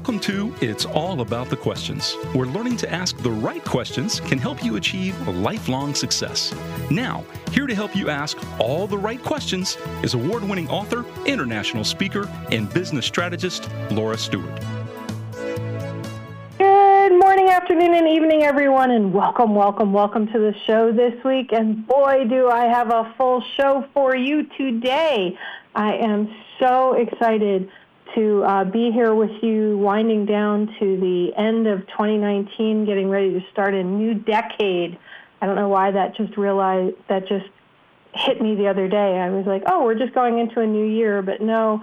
[0.00, 4.38] Welcome to It's All About the Questions, where learning to ask the right questions can
[4.38, 6.54] help you achieve lifelong success.
[6.90, 7.22] Now,
[7.52, 12.26] here to help you ask all the right questions is award winning author, international speaker,
[12.50, 14.58] and business strategist Laura Stewart.
[16.56, 21.52] Good morning, afternoon, and evening, everyone, and welcome, welcome, welcome to the show this week.
[21.52, 25.36] And boy, do I have a full show for you today.
[25.74, 27.70] I am so excited
[28.14, 33.32] to uh, be here with you, winding down to the end of 2019, getting ready
[33.32, 34.98] to start a new decade.
[35.40, 37.46] I don't know why that just realized that just
[38.14, 39.18] hit me the other day.
[39.18, 41.82] I was like, oh, we're just going into a new year, but no,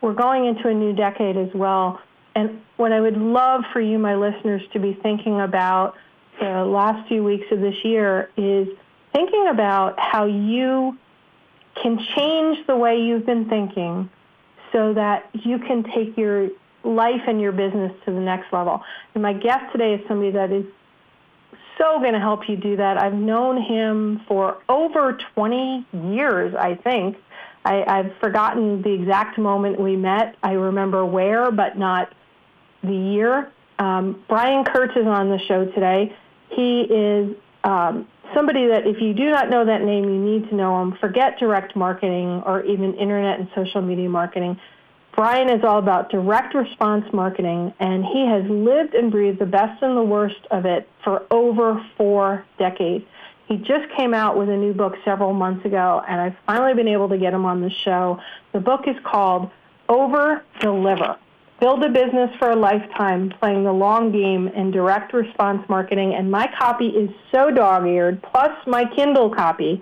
[0.00, 2.00] we're going into a new decade as well.
[2.34, 5.96] And what I would love for you, my listeners, to be thinking about
[6.40, 8.68] the last few weeks of this year is
[9.12, 10.98] thinking about how you
[11.80, 14.10] can change the way you've been thinking
[14.72, 16.48] so that you can take your
[16.84, 18.82] life and your business to the next level.
[19.14, 20.64] And my guest today is somebody that is
[21.78, 22.98] so going to help you do that.
[22.98, 27.16] I've known him for over 20 years, I think.
[27.64, 30.36] I, I've forgotten the exact moment we met.
[30.42, 32.12] I remember where, but not
[32.82, 33.52] the year.
[33.78, 36.14] Um, Brian Kurtz is on the show today.
[36.50, 40.54] He is um, somebody that if you do not know that name, you need to
[40.54, 40.96] know him.
[41.00, 44.58] Forget direct marketing or even internet and social media marketing.
[45.14, 49.82] Brian is all about direct response marketing, and he has lived and breathed the best
[49.82, 53.04] and the worst of it for over four decades.
[53.46, 56.88] He just came out with a new book several months ago, and I've finally been
[56.88, 58.20] able to get him on the show.
[58.52, 59.50] The book is called
[59.88, 61.18] Over Deliver
[61.62, 66.12] Build a Business for a Lifetime Playing the Long Game in Direct Response Marketing.
[66.12, 69.80] And my copy is so dog eared, plus my Kindle copy.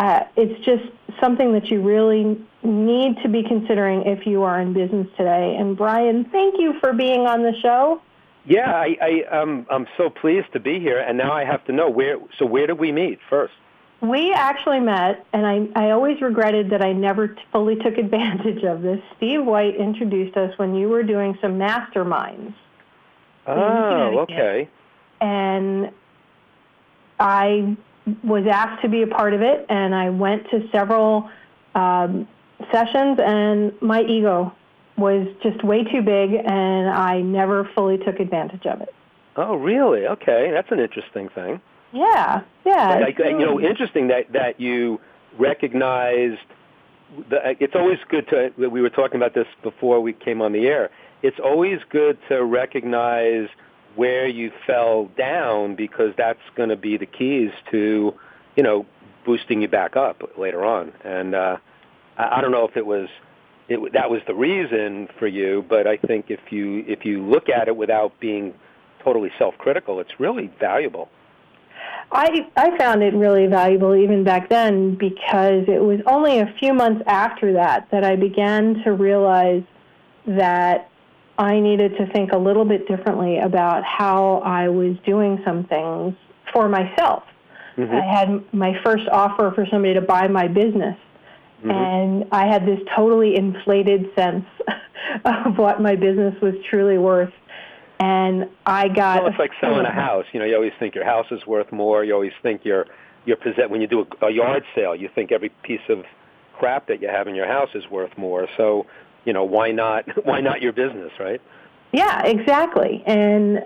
[0.00, 0.82] Uh, it's just
[1.20, 5.54] something that you really need to be considering if you are in business today.
[5.56, 8.02] And Brian, thank you for being on the show.
[8.44, 11.72] Yeah, I, I um, I'm so pleased to be here, and now I have to
[11.72, 12.16] know where.
[12.40, 13.52] So where did we meet first?
[14.02, 18.62] We actually met, and I, I always regretted that I never t- fully took advantage
[18.64, 19.00] of this.
[19.16, 22.54] Steve White introduced us when you were doing some masterminds.
[23.46, 24.68] Oh, okay.
[25.20, 25.90] And
[27.18, 27.76] I
[28.24, 31.28] was asked to be a part of it, and I went to several
[31.74, 32.26] um,
[32.72, 34.54] sessions, and my ego
[34.96, 38.94] was just way too big, and I never fully took advantage of it.
[39.36, 40.06] Oh, really?
[40.06, 41.60] Okay, that's an interesting thing.
[41.92, 43.00] Yeah, yeah.
[43.00, 45.00] Like, you know, interesting that that you
[45.38, 46.40] recognized.
[47.28, 48.52] The, it's always good to.
[48.56, 50.90] We were talking about this before we came on the air.
[51.22, 53.48] It's always good to recognize
[53.96, 58.14] where you fell down because that's going to be the keys to,
[58.56, 58.86] you know,
[59.26, 60.92] boosting you back up later on.
[61.04, 61.56] And uh,
[62.16, 63.08] I, I don't know if it was
[63.68, 67.48] it, that was the reason for you, but I think if you if you look
[67.48, 68.54] at it without being
[69.02, 71.08] totally self-critical, it's really valuable.
[72.12, 76.74] I, I found it really valuable even back then because it was only a few
[76.74, 79.62] months after that that I began to realize
[80.26, 80.90] that
[81.38, 86.14] I needed to think a little bit differently about how I was doing some things
[86.52, 87.22] for myself.
[87.76, 87.94] Mm-hmm.
[87.94, 90.98] I had my first offer for somebody to buy my business,
[91.60, 91.70] mm-hmm.
[91.70, 94.44] and I had this totally inflated sense
[95.24, 97.32] of what my business was truly worth
[98.00, 99.22] and I got.
[99.22, 100.24] Well, it's like selling a house.
[100.32, 102.02] You know, you always think your house is worth more.
[102.02, 102.86] You always think your
[103.26, 106.04] your possess when you do a, a yard sale, you think every piece of
[106.58, 108.48] crap that you have in your house is worth more.
[108.56, 108.86] So,
[109.24, 111.40] you know, why not why not your business, right?
[111.92, 113.02] Yeah, exactly.
[113.06, 113.64] And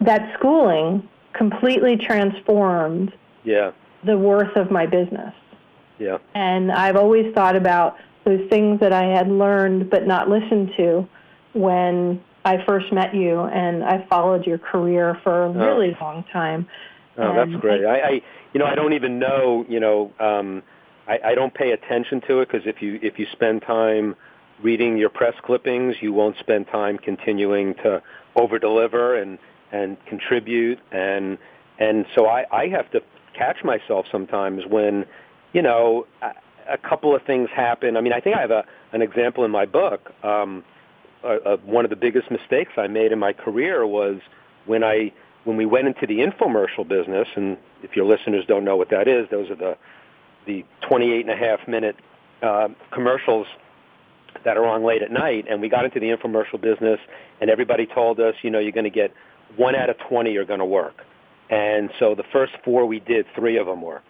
[0.00, 3.12] that schooling completely transformed
[3.44, 3.72] yeah.
[4.04, 5.34] the worth of my business.
[5.98, 6.18] Yeah.
[6.34, 11.08] And I've always thought about those things that I had learned but not listened to
[11.54, 15.52] when I first met you, and I followed your career for a oh.
[15.52, 16.04] really oh.
[16.04, 16.66] long time.
[17.18, 17.84] Oh, that's great.
[17.84, 18.10] I, I,
[18.52, 19.66] you know, I don't even know.
[19.68, 20.62] You know, um,
[21.06, 24.14] I, I don't pay attention to it because if you if you spend time
[24.62, 28.02] reading your press clippings, you won't spend time continuing to
[28.36, 29.38] over deliver and
[29.72, 31.36] and contribute and
[31.78, 33.02] and so I, I have to
[33.36, 35.04] catch myself sometimes when
[35.52, 36.30] you know a,
[36.74, 37.96] a couple of things happen.
[37.96, 40.12] I mean, I think I have a an example in my book.
[40.24, 40.64] Um,
[41.24, 44.20] uh, uh, one of the biggest mistakes I made in my career was
[44.66, 45.12] when I
[45.44, 47.28] when we went into the infomercial business.
[47.34, 49.76] And if your listeners don't know what that is, those are the
[50.46, 51.96] the 28 and a half minute
[52.42, 53.46] uh, commercials
[54.44, 55.46] that are on late at night.
[55.50, 57.00] And we got into the infomercial business,
[57.40, 59.12] and everybody told us, you know, you're going to get
[59.56, 61.04] one out of 20 are going to work.
[61.50, 64.06] And so the first four we did, three of them worked.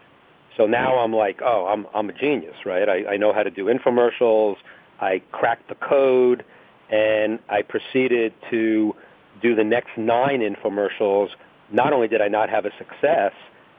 [0.57, 2.89] So now I'm like, oh, I'm I'm a genius, right?
[2.89, 4.57] I, I know how to do infomercials.
[5.01, 6.45] I cracked the code
[6.91, 8.95] and I proceeded to
[9.43, 11.29] do the next nine infomercials.
[11.71, 13.33] Not only did I not have a success,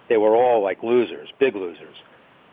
[0.10, 1.96] they were all like losers, big losers.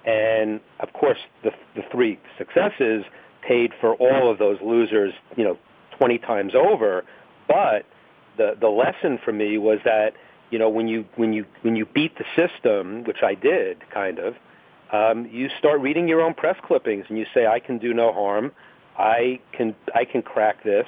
[0.04, 3.04] And of course, the the three successes
[3.46, 5.58] paid for all of those losers, you know,
[5.98, 7.04] 20 times over.
[7.48, 7.86] But
[8.36, 10.12] the the lesson for me was that
[10.50, 14.18] you know when you when you when you beat the system, which I did kind
[14.18, 14.34] of,
[14.92, 18.12] um, you start reading your own press clippings and you say I can do no
[18.12, 18.52] harm,
[18.98, 20.86] I can I can crack this,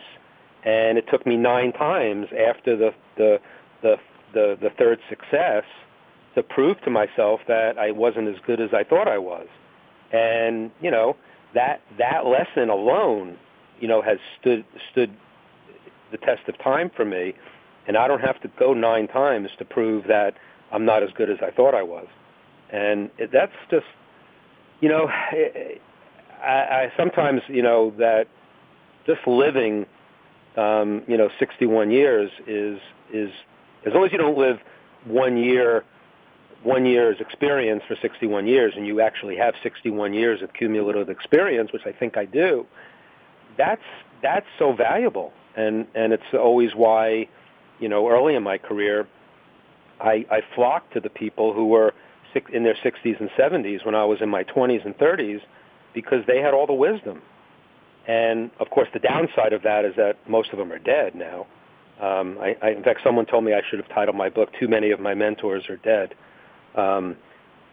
[0.65, 3.39] and it took me nine times after the the
[3.83, 3.97] the
[4.35, 5.65] the, the third success
[6.35, 9.47] to prove to myself that I wasn't as good as I thought I was,
[10.13, 11.17] and you know
[11.55, 13.37] that that lesson alone,
[13.81, 15.11] you know, has stood stood
[16.11, 17.35] the test of time for me,
[17.87, 20.35] and I don't have to go nine times to prove that
[20.73, 22.07] I'm not as good as I thought I was,
[22.71, 23.87] and it, that's just,
[24.81, 25.09] you know,
[26.43, 28.29] I, I sometimes you know that
[29.06, 29.87] just living,
[30.56, 32.79] um, you know, 61 years is
[33.12, 33.31] is
[33.87, 34.58] as long as you don't live
[35.05, 35.85] one year
[36.62, 41.73] one year's experience for 61 years and you actually have 61 years of cumulative experience,
[41.73, 42.67] which I think I do,
[43.56, 43.82] that's
[44.23, 45.32] that's so valuable.
[45.56, 47.29] And and it's always why,
[47.81, 49.06] you know, early in my career,
[50.00, 51.94] I, I flocked to the people who were
[52.52, 55.40] in their 60s and 70s when I was in my 20s and 30s
[56.00, 57.23] because they had all the wisdom.
[58.06, 61.47] And of course, the downside of that is that most of them are dead now.
[62.00, 64.69] Um, I, I, in fact, someone told me I should have titled my book "Too
[64.69, 66.15] Many of My Mentors Are Dead."
[66.77, 67.17] Um,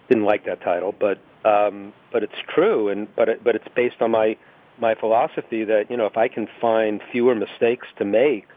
[0.09, 4.01] didn't like that title, but um, but it's true, and but it, but it's based
[4.01, 4.35] on my
[4.79, 8.47] my philosophy that you know if I can find fewer mistakes to make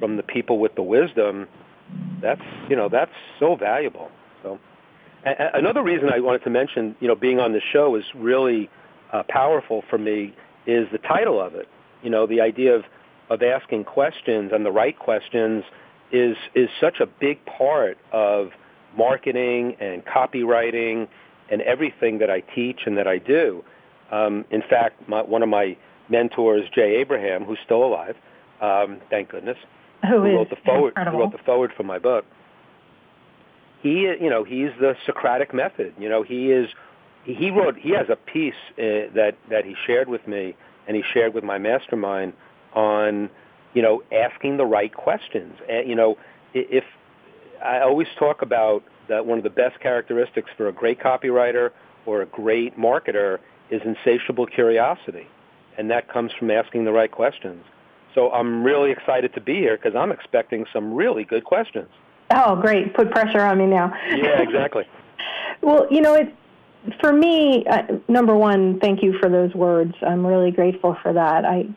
[0.00, 1.46] from the people with the wisdom,
[2.20, 4.10] that's you know that's so valuable.
[4.42, 4.58] So
[5.24, 8.68] a- another reason I wanted to mention you know being on the show is really
[9.12, 10.34] uh, powerful for me
[10.66, 11.68] is the title of it.
[12.02, 12.84] You know the idea of
[13.30, 15.64] of asking questions and the right questions
[16.12, 18.48] is is such a big part of
[18.96, 21.08] marketing and copywriting
[21.50, 23.64] and everything that I teach and that I do.
[24.10, 25.76] Um, in fact, my, one of my
[26.08, 28.16] mentors, Jay Abraham, who's still alive,
[28.60, 29.56] um, thank goodness,
[30.02, 32.24] who, who wrote the foreword, who wrote the foreword for my book.
[33.82, 35.94] He, you know, he's the Socratic method.
[35.98, 36.68] You know, he is.
[37.24, 37.76] He wrote.
[37.76, 41.44] He has a piece uh, that that he shared with me, and he shared with
[41.44, 42.32] my mastermind
[42.74, 43.30] on,
[43.74, 45.54] you know, asking the right questions.
[45.68, 46.16] And you know,
[46.54, 46.84] if
[47.64, 51.70] I always talk about that one of the best characteristics for a great copywriter
[52.06, 53.38] or a great marketer
[53.70, 55.26] is insatiable curiosity,
[55.78, 57.64] and that comes from asking the right questions.
[58.14, 61.88] So I'm really excited to be here because I'm expecting some really good questions.
[62.34, 62.94] Oh, great!
[62.94, 63.92] Put pressure on me now.
[64.10, 64.84] Yeah, exactly.
[65.60, 66.32] well, you know, it's
[67.00, 67.64] for me.
[67.66, 69.94] Uh, number one, thank you for those words.
[70.02, 71.44] I'm really grateful for that.
[71.44, 71.68] I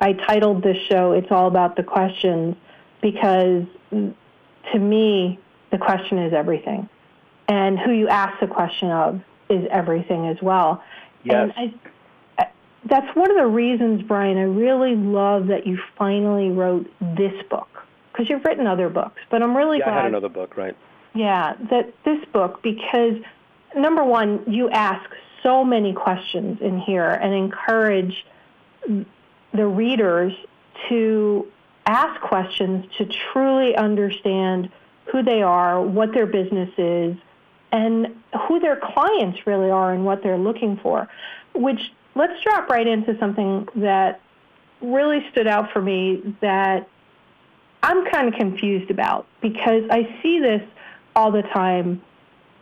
[0.00, 2.56] I titled this show "It's All About the Questions"
[3.00, 5.38] because to me,
[5.70, 6.88] the question is everything.
[7.48, 10.82] And who you ask the question of is everything as well.
[11.24, 11.52] Yes.
[11.56, 11.74] And
[12.38, 12.48] I,
[12.84, 17.68] that's one of the reasons, Brian, I really love that you finally wrote this book.
[18.12, 19.98] Because you've written other books, but I'm really yeah, glad.
[19.98, 20.76] I had another book, right?
[21.14, 23.14] Yeah, that this book, because
[23.76, 25.08] number one, you ask
[25.42, 28.24] so many questions in here and encourage
[29.52, 30.32] the readers
[30.88, 31.46] to
[31.86, 34.70] ask questions to truly understand
[35.06, 37.16] who they are, what their business is,
[37.72, 38.08] and
[38.46, 41.08] who their clients really are and what they're looking for.
[41.54, 41.80] Which
[42.14, 44.20] let's drop right into something that
[44.80, 46.88] really stood out for me that
[47.82, 50.62] I'm kind of confused about because I see this
[51.16, 52.02] all the time.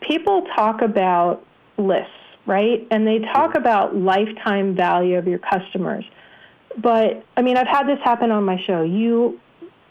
[0.00, 1.44] People talk about
[1.76, 2.10] lists,
[2.46, 2.86] right?
[2.90, 6.04] And they talk about lifetime value of your customers.
[6.76, 8.82] But I mean, I've had this happen on my show.
[8.82, 9.40] You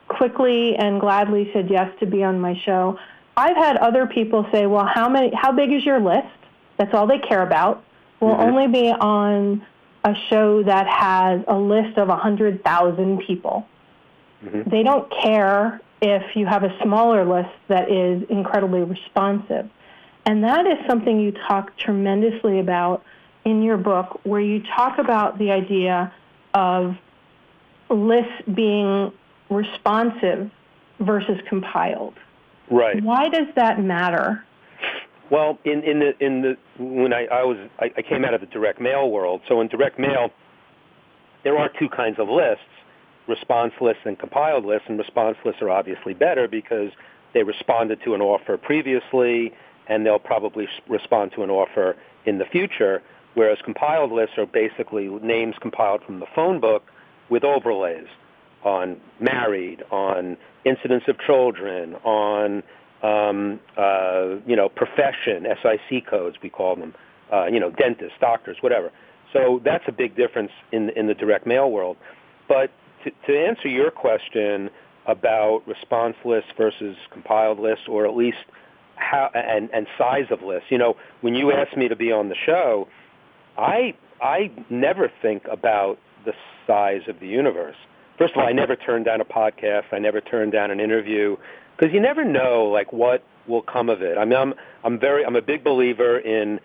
[0.07, 2.97] quickly and gladly said yes to be on my show.
[3.35, 5.31] I've had other people say, "Well, how many?
[5.35, 6.27] How big is your list?"
[6.77, 7.83] That's all they care about.
[8.19, 8.41] We'll mm-hmm.
[8.41, 9.65] only be on
[10.03, 13.67] a show that has a list of 100,000 people.
[14.43, 14.69] Mm-hmm.
[14.69, 19.69] They don't care if you have a smaller list that is incredibly responsive.
[20.27, 23.01] And that is something you talk tremendously about
[23.45, 26.13] in your book, where you talk about the idea
[26.53, 26.97] of
[27.89, 29.13] lists being
[29.49, 30.51] responsive
[30.99, 32.13] versus compiled.
[32.69, 33.01] Right.
[33.01, 34.43] Why does that matter?
[35.31, 38.41] Well, in, in the in the when I, I was I, I came out of
[38.41, 40.31] the direct mail world, so in direct mail
[41.45, 42.65] there are two kinds of lists:
[43.27, 44.87] response lists and compiled lists.
[44.89, 46.91] And response lists are obviously better because
[47.33, 49.53] they responded to an offer previously,
[49.89, 53.01] and they'll probably respond to an offer in the future.
[53.33, 56.83] Whereas compiled lists are basically names compiled from the phone book
[57.29, 58.07] with overlays
[58.63, 62.63] on married, on incidence of children, on
[63.03, 66.95] um, uh, you know profession, SIC codes we call them,
[67.31, 68.91] uh, you know dentists, doctors, whatever.
[69.33, 71.97] So that's a big difference in in the direct mail world.
[72.47, 72.71] But
[73.03, 74.69] to, to answer your question
[75.05, 78.37] about response lists versus compiled lists, or at least
[78.97, 82.29] how and, and size of lists, you know, when you ask me to be on
[82.29, 82.87] the show,
[83.57, 86.33] I I never think about the
[86.65, 87.75] size of the universe.
[88.17, 89.85] First of all, I never turn down a podcast.
[89.91, 91.37] I never turn down an interview
[91.77, 94.17] because you never know like what will come of it.
[94.17, 96.59] I mean, I'm I'm very I'm a big believer in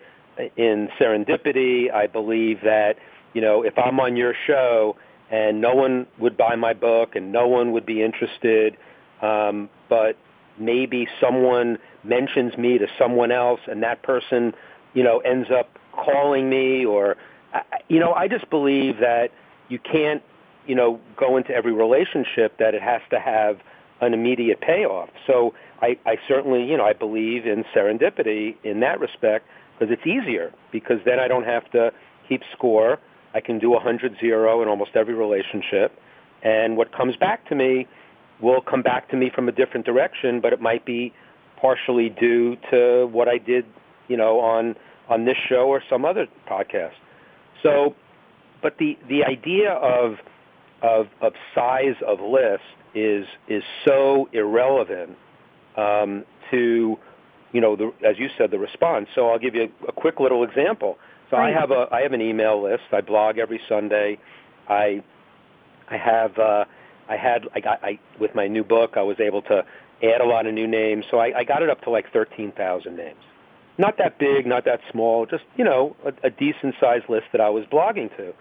[0.57, 1.93] in serendipity.
[1.93, 2.97] I believe that
[3.33, 4.95] you know if I'm on your show
[5.29, 8.77] and no one would buy my book and no one would be interested,
[9.21, 10.17] um, but
[10.59, 14.53] maybe someone mentions me to someone else and that person
[14.93, 17.17] you know ends up calling me or
[17.87, 19.31] you know I just believe that
[19.69, 20.21] you can't
[20.65, 23.59] you know, go into every relationship that it has to have
[24.01, 25.09] an immediate payoff.
[25.27, 30.05] So I, I certainly, you know, I believe in serendipity in that respect because it's
[30.05, 31.91] easier because then I don't have to
[32.27, 32.99] keep score.
[33.33, 35.97] I can do a hundred zero in almost every relationship,
[36.43, 37.87] and what comes back to me
[38.41, 41.13] will come back to me from a different direction, but it might be
[41.63, 43.65] partially due to what I did,
[44.09, 44.75] you know, on
[45.09, 46.91] on this show or some other podcast.
[47.63, 47.95] So,
[48.61, 50.15] but the the idea of
[50.81, 55.11] of, of size of list is is so irrelevant
[55.77, 56.97] um, to
[57.53, 59.07] you know the, as you said the response.
[59.15, 60.97] So I'll give you a, a quick little example.
[61.31, 61.55] So right.
[61.55, 62.83] I have a I have an email list.
[62.91, 64.19] I blog every Sunday.
[64.67, 65.01] I
[65.89, 66.65] I have uh,
[67.07, 69.63] I had I got I with my new book I was able to
[70.03, 71.05] add a lot of new names.
[71.09, 73.19] So I, I got it up to like thirteen thousand names.
[73.77, 77.41] Not that big, not that small, just you know a, a decent sized list that
[77.41, 78.33] I was blogging to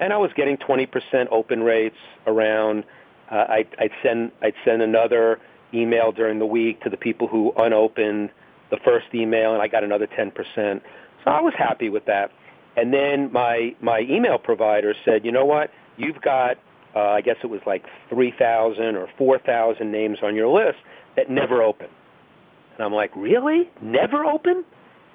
[0.00, 0.88] and I was getting 20%
[1.30, 1.96] open rates
[2.26, 2.84] around.
[3.30, 5.40] Uh, I'd, I'd send I'd send another
[5.74, 8.30] email during the week to the people who unopened
[8.70, 10.32] the first email, and I got another 10%.
[10.54, 12.30] So I was happy with that.
[12.76, 16.58] And then my my email provider said, you know what, you've got
[16.94, 20.78] uh, I guess it was like 3,000 or 4,000 names on your list
[21.16, 21.88] that never open.
[22.76, 23.70] And I'm like, really?
[23.82, 24.64] Never open?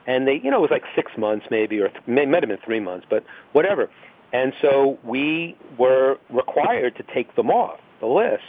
[0.05, 2.49] And they, you know, it was like six months maybe, or th- may, might have
[2.49, 3.89] been three months, but whatever.
[4.33, 8.43] And so we were required to take them off the list.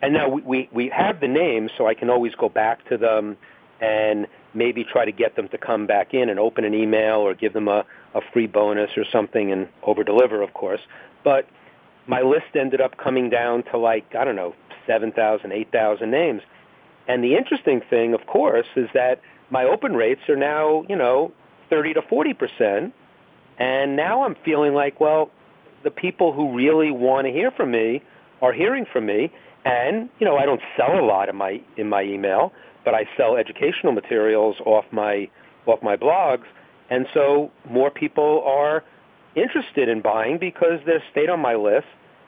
[0.00, 2.96] And now we, we, we have the names, so I can always go back to
[2.96, 3.36] them
[3.80, 7.34] and maybe try to get them to come back in and open an email or
[7.34, 10.80] give them a, a free bonus or something and over deliver, of course.
[11.24, 11.46] But
[12.06, 14.54] my list ended up coming down to like, I don't know,
[14.86, 16.42] 7,000, 8,000 names.
[17.08, 19.20] And the interesting thing, of course, is that
[19.50, 21.32] my open rates are now, you know,
[21.70, 22.94] 30 to 40 percent
[23.58, 25.30] and now I'm feeling like, well,
[25.84, 28.02] the people who really want to hear from me
[28.42, 29.32] are hearing from me.
[29.64, 32.52] And, you know, I don't sell a lot in my in my email,
[32.84, 35.28] but I sell educational materials off my
[35.66, 36.44] off my blogs.
[36.90, 38.84] And so more people are
[39.36, 41.86] interested in buying because they're stayed on my list.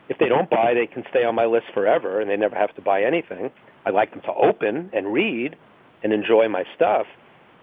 [0.09, 2.75] If they don't buy, they can stay on my list forever and they never have
[2.77, 3.51] to buy anything.
[3.85, 5.57] I like them to open and read
[6.03, 7.07] and enjoy my stuff.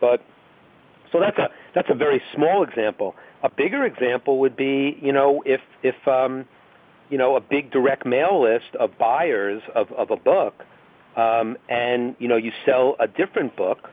[0.02, 0.22] But
[1.12, 3.16] so that's a that's a very small example.
[3.44, 6.46] A bigger example would be, you know, if if um,
[7.10, 10.64] you know a big direct mail list of buyers of, of a book,
[11.16, 13.90] um, and you know you sell a different book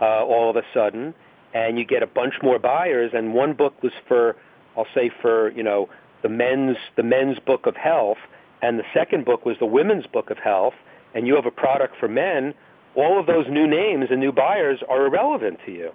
[0.00, 1.14] uh, all of a sudden,
[1.54, 4.36] and you get a bunch more buyers, and one book was for,
[4.76, 5.88] I'll say for you know
[6.22, 8.18] the men's the men's book of health,
[8.62, 10.74] and the second book was the women's book of health,
[11.14, 12.54] and you have a product for men.
[12.94, 15.92] All of those new names and new buyers are irrelevant to you.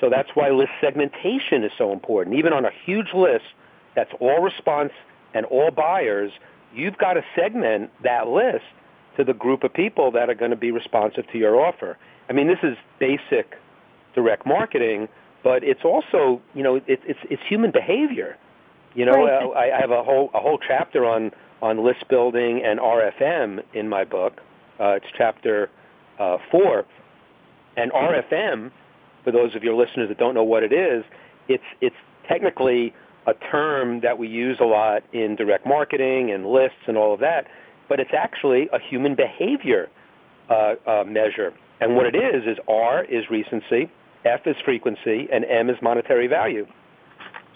[0.00, 2.36] So that's why list segmentation is so important.
[2.36, 3.44] Even on a huge list
[3.94, 4.92] that's all response
[5.34, 6.30] and all buyers,
[6.74, 8.64] you've got to segment that list
[9.16, 11.98] to the group of people that are going to be responsive to your offer.
[12.30, 13.56] I mean, this is basic
[14.14, 15.08] direct marketing,
[15.44, 18.36] but it's also, you know, it, it's it's human behavior.
[18.94, 19.70] You know, right.
[19.72, 21.30] I, I have a whole a whole chapter on
[21.62, 24.34] on list building and RFM in my book.
[24.80, 25.70] Uh, it's chapter
[26.18, 26.84] uh, four,
[27.76, 28.70] and RFM
[29.28, 31.04] for those of your listeners that don't know what it is,
[31.48, 32.94] it's it's technically
[33.26, 37.20] a term that we use a lot in direct marketing and lists and all of
[37.20, 37.46] that,
[37.88, 39.88] but it's actually a human behavior
[40.48, 41.52] uh, uh, measure.
[41.80, 43.90] And what it is is R is recency,
[44.24, 46.66] F is frequency, and M is monetary value.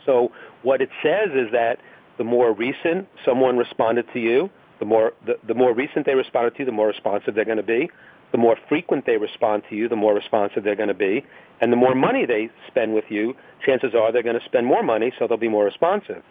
[0.07, 1.79] So what it says is that
[2.19, 6.55] the more recent someone responded to you, the more the, the more recent they responded
[6.55, 7.91] to you, the more responsive they're going to be.
[8.33, 11.25] The more frequent they respond to you, the more responsive they're going to be.
[11.61, 14.83] And the more money they spend with you, chances are they're going to spend more
[14.83, 16.23] money, so they'll be more responsive.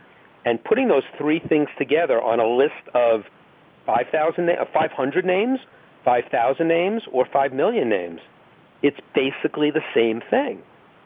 [0.46, 3.24] and putting those three things together on a list of
[3.86, 5.60] 5,000, uh, 500 names,
[6.04, 8.20] 5,000 names, or 5 million names,
[8.82, 10.62] it's basically the same thing.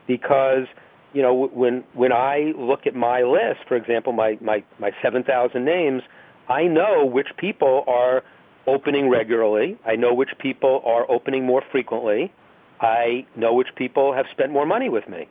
[0.07, 0.67] Because,
[1.13, 5.63] you know, when, when I look at my list, for example, my, my, my 7,000
[5.65, 6.03] names,
[6.47, 8.23] I know which people are
[8.67, 9.77] opening regularly.
[9.85, 12.31] I know which people are opening more frequently.
[12.81, 15.27] I know which people have spent more money with me.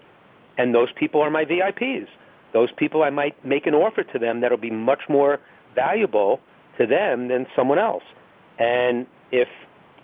[0.56, 2.06] And those people are my VIPs.
[2.52, 5.40] Those people I might make an offer to them that'll be much more
[5.74, 6.40] valuable
[6.78, 8.04] to them than someone else.
[8.58, 9.48] And if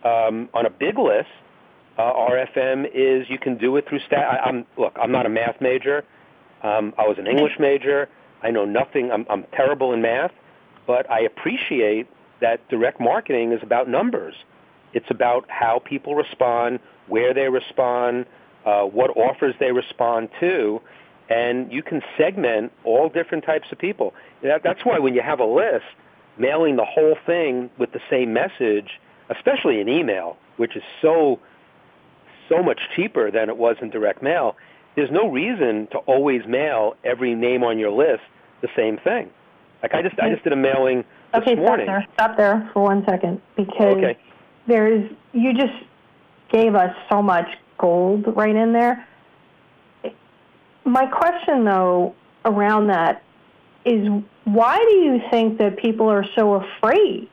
[0.04, 1.28] um, on a big list,
[2.00, 4.25] uh, RFM is you can do it through stat.
[4.25, 6.04] I, I'm look, I'm not a math major.
[6.62, 8.09] Um, I was an English major.
[8.42, 9.11] I know nothing.
[9.12, 10.33] I'm, I'm terrible in math,
[10.87, 12.07] but I appreciate
[12.40, 14.35] that direct marketing is about numbers.
[14.95, 18.26] It's about how people respond, where they respond,
[18.64, 20.80] uh, what offers they respond to,
[21.28, 24.14] and you can segment all different types of people.
[24.42, 25.85] That, that's why when you have a list,
[26.38, 31.38] mailing the whole thing with the same message, especially an email, which is so
[32.50, 34.57] so much cheaper than it was in direct mail,
[34.97, 38.23] there's no reason to always mail every name on your list
[38.61, 39.30] the same thing.
[39.83, 41.87] Like I just I just did a mailing this okay, morning.
[41.87, 42.07] stop there.
[42.14, 44.19] Stop there for one second because Okay.
[44.66, 45.73] there's you just
[46.52, 47.47] gave us so much
[47.78, 49.07] gold right in there.
[50.85, 52.14] My question though
[52.45, 53.23] around that
[53.87, 54.07] is
[54.45, 57.28] why do you think that people are so afraid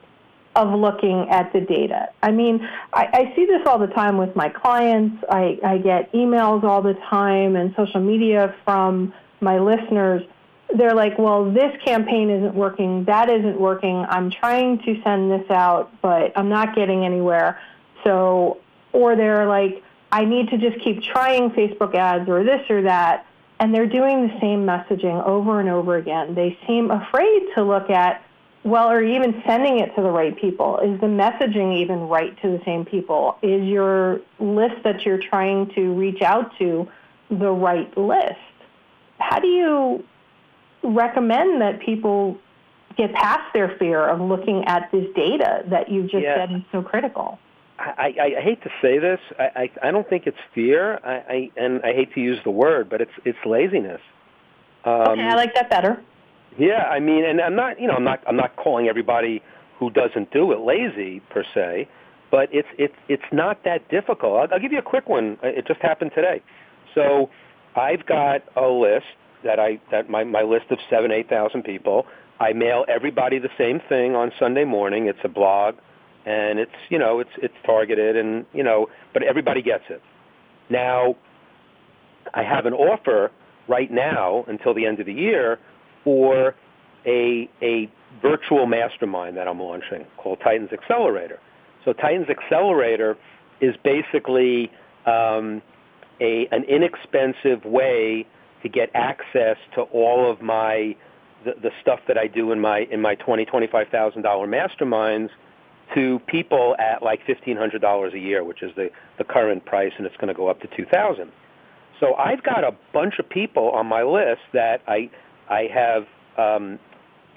[0.57, 2.09] of looking at the data?
[2.21, 5.23] I mean, I, I see this all the time with my clients.
[5.29, 10.23] I, I get emails all the time and social media from my listeners
[10.75, 14.05] they're like, well, this campaign isn't working, that isn't working.
[14.09, 17.59] I'm trying to send this out, but I'm not getting anywhere.
[18.03, 18.59] So,
[18.91, 23.25] or they're like, I need to just keep trying Facebook ads or this or that.
[23.59, 26.35] And they're doing the same messaging over and over again.
[26.35, 28.23] They seem afraid to look at,
[28.67, 30.79] well, or even sending it to the right people.
[30.79, 33.37] Is the messaging even right to the same people?
[33.41, 36.87] Is your list that you're trying to reach out to
[37.29, 38.35] the right list?
[39.19, 40.03] How do you
[40.83, 42.37] recommend that people
[42.97, 46.35] get past their fear of looking at this data that you just Yeah.
[46.35, 47.39] said is so critical.
[47.79, 49.19] I, I, I hate to say this.
[49.39, 50.99] I, I, I don't think it's fear.
[51.03, 54.01] I, I and I hate to use the word, but it's it's laziness.
[54.83, 56.01] Um, okay, I like that better.
[56.57, 59.41] Yeah, I mean, and I'm not, you know, I'm not, I'm not calling everybody
[59.79, 61.87] who doesn't do it lazy per se,
[62.31, 64.37] but it's it's it's not that difficult.
[64.39, 65.37] I'll, I'll give you a quick one.
[65.43, 66.41] Uh, it just happened today.
[66.95, 67.29] So
[67.75, 69.05] I've got a list
[69.43, 72.05] that I that my my list of seven eight thousand people.
[72.39, 75.07] I mail everybody the same thing on Sunday morning.
[75.07, 75.75] It's a blog,
[76.25, 80.01] and it's you know it's it's targeted and you know, but everybody gets it.
[80.69, 81.15] Now,
[82.33, 83.31] I have an offer
[83.69, 85.59] right now until the end of the year
[86.07, 86.55] for
[87.05, 87.91] a a
[88.21, 91.37] virtual mastermind that I'm launching called Titans Accelerator.
[91.83, 93.17] So Titans Accelerator
[93.59, 94.71] is basically
[95.05, 95.61] um,
[96.21, 98.25] a an inexpensive way
[98.63, 100.95] to get access to all of my
[101.43, 104.47] the, the stuff that I do in my in my twenty twenty five thousand dollar
[104.47, 105.31] masterminds
[105.93, 109.91] to people at like fifteen hundred dollars a year, which is the the current price,
[109.97, 111.33] and it's going to go up to two thousand.
[111.99, 115.09] So I've got a bunch of people on my list that I
[115.49, 116.03] I have
[116.37, 116.79] um,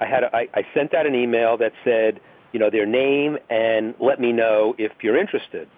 [0.01, 2.21] I had a, I, I sent out an email that said
[2.53, 5.69] you know their name and let me know if you're interested,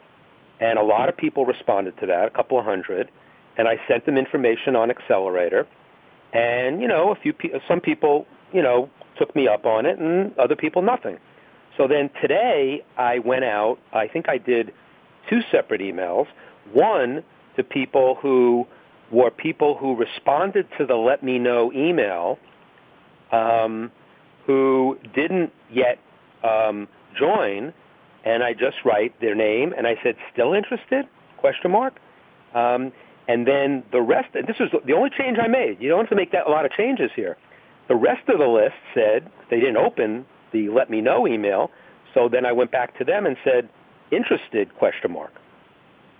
[0.61, 3.11] and a lot of people responded to that, a couple of hundred,
[3.59, 5.67] and I sent them information on Accelerator,
[6.33, 9.99] and you know a few pe- some people you know took me up on it,
[9.99, 11.19] and other people nothing.
[11.77, 13.79] So then today I went out.
[13.93, 14.73] I think I did
[15.29, 16.27] two separate emails.
[16.73, 17.25] One
[17.57, 18.67] to people who
[19.13, 22.39] were people who responded to the let me know email
[23.31, 23.93] um,
[24.47, 25.99] who didn't yet
[26.43, 27.73] um, join,
[28.25, 31.07] and I just write their name and I said still interested
[31.39, 31.95] question mark.
[32.55, 32.93] Um,
[33.29, 34.29] and then the rest.
[34.35, 35.77] And this was the only change I made.
[35.81, 37.37] You don't have to make that a lot of changes here.
[37.89, 41.71] The rest of the list said they didn't open the let me know email.
[42.15, 43.69] So then I went back to them and said
[44.11, 45.33] interested question mark.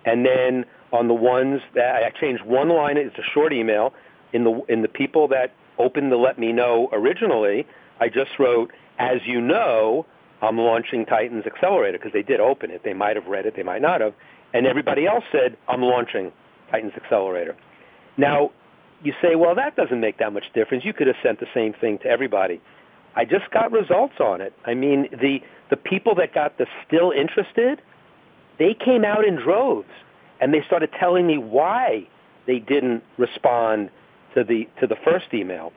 [0.05, 3.95] And then on the ones that I changed one line, it's a short email.
[4.33, 7.67] In the in the people that opened the let me know originally,
[8.01, 10.07] I just wrote, as you know,
[10.41, 12.83] I'm launching Titans Accelerator because they did open it.
[12.85, 14.15] They might have read it, they might not have.
[14.55, 16.33] And everybody else said, I'm launching
[16.71, 17.57] Titans Accelerator.
[18.17, 18.51] Now,
[19.03, 20.85] you say, well, that doesn't make that much difference.
[20.85, 22.61] You could have sent the same thing to everybody.
[23.15, 24.53] I just got results on it.
[24.65, 27.81] I mean, the the people that got the still interested,
[28.59, 29.89] they came out in droves,
[30.43, 32.07] and they started telling me why
[32.47, 33.91] they didn't respond
[34.35, 35.73] to the to the first email.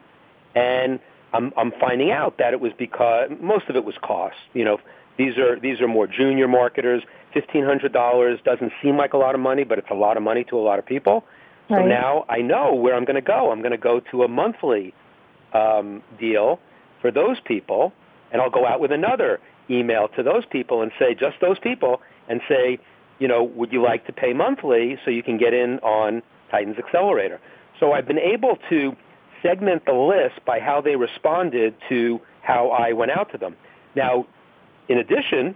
[0.55, 0.99] And
[1.33, 4.35] I'm I'm finding out that it was because most of it was cost.
[4.53, 4.79] You know,
[5.17, 7.03] these are these are more junior marketers.
[7.31, 10.23] Fifteen hundred dollars doesn't seem like a lot of money, but it's a lot of
[10.23, 11.23] money to a lot of people.
[11.69, 11.81] Right.
[11.81, 13.51] So now I know where I'm going to go.
[13.51, 14.93] I'm going to go to a monthly
[15.53, 16.59] um, deal
[17.01, 17.93] for those people,
[18.31, 22.01] and I'll go out with another email to those people and say just those people
[22.27, 22.79] and say,
[23.19, 26.77] you know, would you like to pay monthly so you can get in on Titans
[26.77, 27.39] Accelerator?
[27.79, 28.95] So I've been able to
[29.41, 33.55] segment the list by how they responded to how I went out to them.
[33.95, 34.25] Now,
[34.89, 35.55] in addition,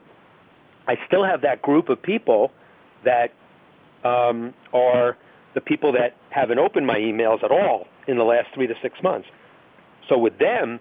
[0.87, 2.51] I still have that group of people
[3.05, 3.31] that
[4.03, 5.17] um, are
[5.53, 9.01] the people that haven't opened my emails at all in the last three to six
[9.03, 9.27] months.
[10.07, 10.79] So with them,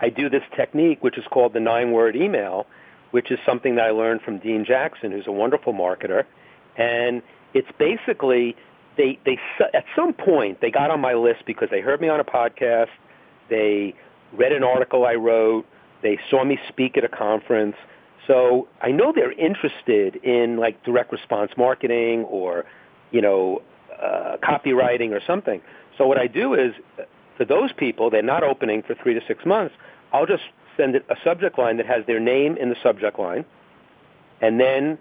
[0.00, 2.66] I do this technique which is called the nine-word email,
[3.10, 6.24] which is something that I learned from Dean Jackson, who's a wonderful marketer,
[6.76, 7.22] and
[7.54, 8.56] it's basically
[8.96, 9.38] they they
[9.74, 12.88] at some point they got on my list because they heard me on a podcast,
[13.48, 13.94] they
[14.32, 15.66] read an article I wrote,
[16.02, 17.76] they saw me speak at a conference.
[18.26, 22.64] So I know they're interested in like direct response marketing or,
[23.12, 23.62] you know,
[24.02, 25.60] uh, copywriting or something.
[25.96, 26.72] So what I do is,
[27.36, 29.74] for those people, they're not opening for three to six months.
[30.12, 30.42] I'll just
[30.76, 33.44] send it a subject line that has their name in the subject line,
[34.40, 34.98] and then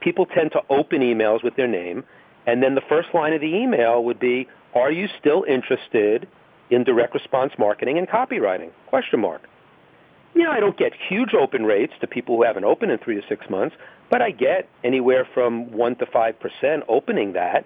[0.00, 2.04] people tend to open emails with their name,
[2.46, 6.28] and then the first line of the email would be, "Are you still interested
[6.70, 9.42] in direct response marketing and copywriting?" Question mark.
[10.34, 13.26] Know, I don't get huge open rates to people who haven't opened in three to
[13.28, 13.76] six months,
[14.10, 17.64] but I get anywhere from one to five percent opening that,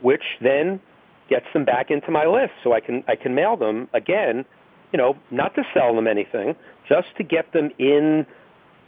[0.00, 0.80] which then
[1.28, 4.44] gets them back into my list, so I can I can mail them again.
[4.92, 6.56] You know, not to sell them anything,
[6.88, 8.26] just to get them in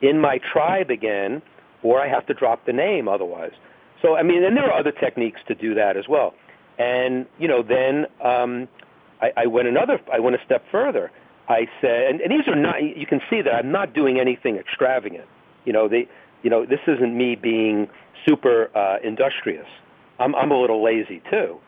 [0.02, 1.42] in my tribe again,
[1.82, 3.52] or I have to drop the name otherwise.
[4.02, 6.34] So I mean, and there are other techniques to do that as well.
[6.78, 8.68] And you know, then um,
[9.20, 10.00] I, I went another.
[10.12, 11.10] I went a step further.
[11.48, 12.82] I said, and, and these are not.
[12.82, 15.26] You can see that I'm not doing anything extravagant.
[15.64, 16.08] You know, they.
[16.42, 17.86] You know, this isn't me being
[18.26, 19.66] super uh, industrious.
[20.18, 21.58] I'm, I'm a little lazy too,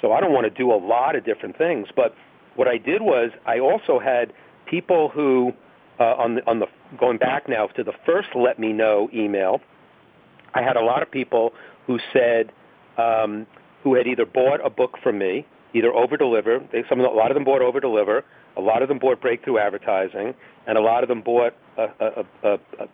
[0.00, 1.88] so I don't want to do a lot of different things.
[1.94, 2.14] But
[2.56, 4.32] what I did was I also had
[4.66, 5.52] people who
[6.00, 6.66] uh, on the on the
[6.98, 9.60] going back now to the first let me know email.
[10.54, 11.52] I had a lot of people
[11.86, 12.52] who said
[12.98, 13.46] um,
[13.82, 16.60] who had either bought a book from me, either over deliver.
[16.88, 18.24] Some a lot of them bought over deliver.
[18.56, 20.34] A lot of them bought breakthrough advertising,
[20.66, 21.54] and a lot of them bought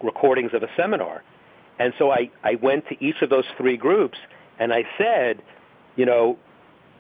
[0.03, 1.25] recordings of a seminar.
[1.79, 4.19] And so I, I went to each of those three groups
[4.59, 5.43] and I said,
[5.97, 6.37] you know,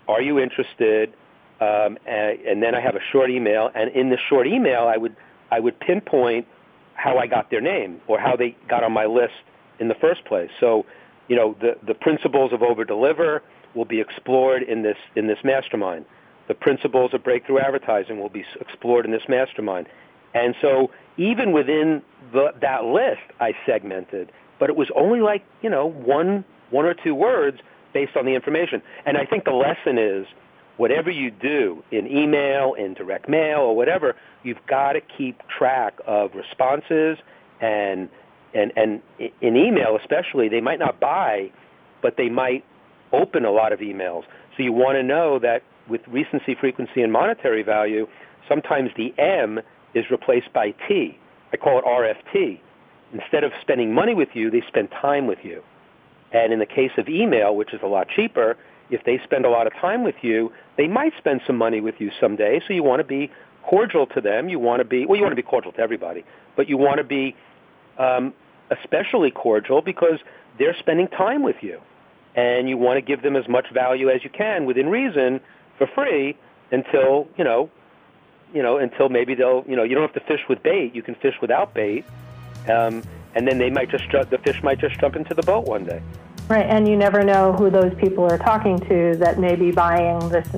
[0.06, 1.12] are you interested?
[1.60, 4.96] Um, and, and then I have a short email, and in the short email, I
[4.96, 5.16] would
[5.50, 6.46] I would pinpoint
[6.94, 9.34] how I got their name or how they got on my list
[9.78, 10.50] in the first place.
[10.60, 10.84] So,
[11.28, 13.42] you know, the the principles of over deliver
[13.74, 16.04] will be explored in this in this mastermind.
[16.48, 19.86] The principles of breakthrough advertising will be explored in this mastermind.
[20.34, 25.70] And so even within the, that list, I segmented, but it was only like, you
[25.70, 27.58] know, one, one or two words
[27.92, 28.82] based on the information.
[29.04, 30.26] And I think the lesson is
[30.78, 35.94] whatever you do in email, in direct mail, or whatever, you've got to keep track
[36.06, 37.18] of responses
[37.60, 38.08] and
[38.54, 39.02] and and
[39.42, 41.50] in email especially, they might not buy,
[42.00, 42.64] but they might
[43.12, 44.22] open a lot of emails.
[44.56, 48.06] So you want to know that with recency, frequency, and monetary value,
[48.48, 49.60] sometimes the M
[49.94, 51.18] is replaced by T.
[51.52, 52.60] I call it RFT.
[53.12, 55.62] Instead of spending money with you, they spend time with you.
[56.32, 58.56] And in the case of email, which is a lot cheaper,
[58.90, 61.96] if they spend a lot of time with you, they might spend some money with
[61.98, 62.60] you someday.
[62.66, 63.30] So you want to be
[63.62, 64.48] cordial to them.
[64.48, 66.24] You want to be, well, you want to be cordial to everybody,
[66.56, 67.36] but you want to be
[67.98, 68.32] um,
[68.70, 70.18] especially cordial because
[70.58, 71.80] they're spending time with you.
[72.34, 75.40] And you want to give them as much value as you can within reason
[75.76, 76.36] for free
[76.70, 77.70] until, you know,
[78.54, 80.94] you know, until maybe they'll, you know, you don't have to fish with bait.
[80.94, 82.04] You can fish without bait.
[82.68, 83.02] Um,
[83.34, 86.00] and then they might just, the fish might just jump into the boat one day.
[86.48, 90.30] Right, and you never know who those people are talking to that may be buying
[90.30, 90.48] this,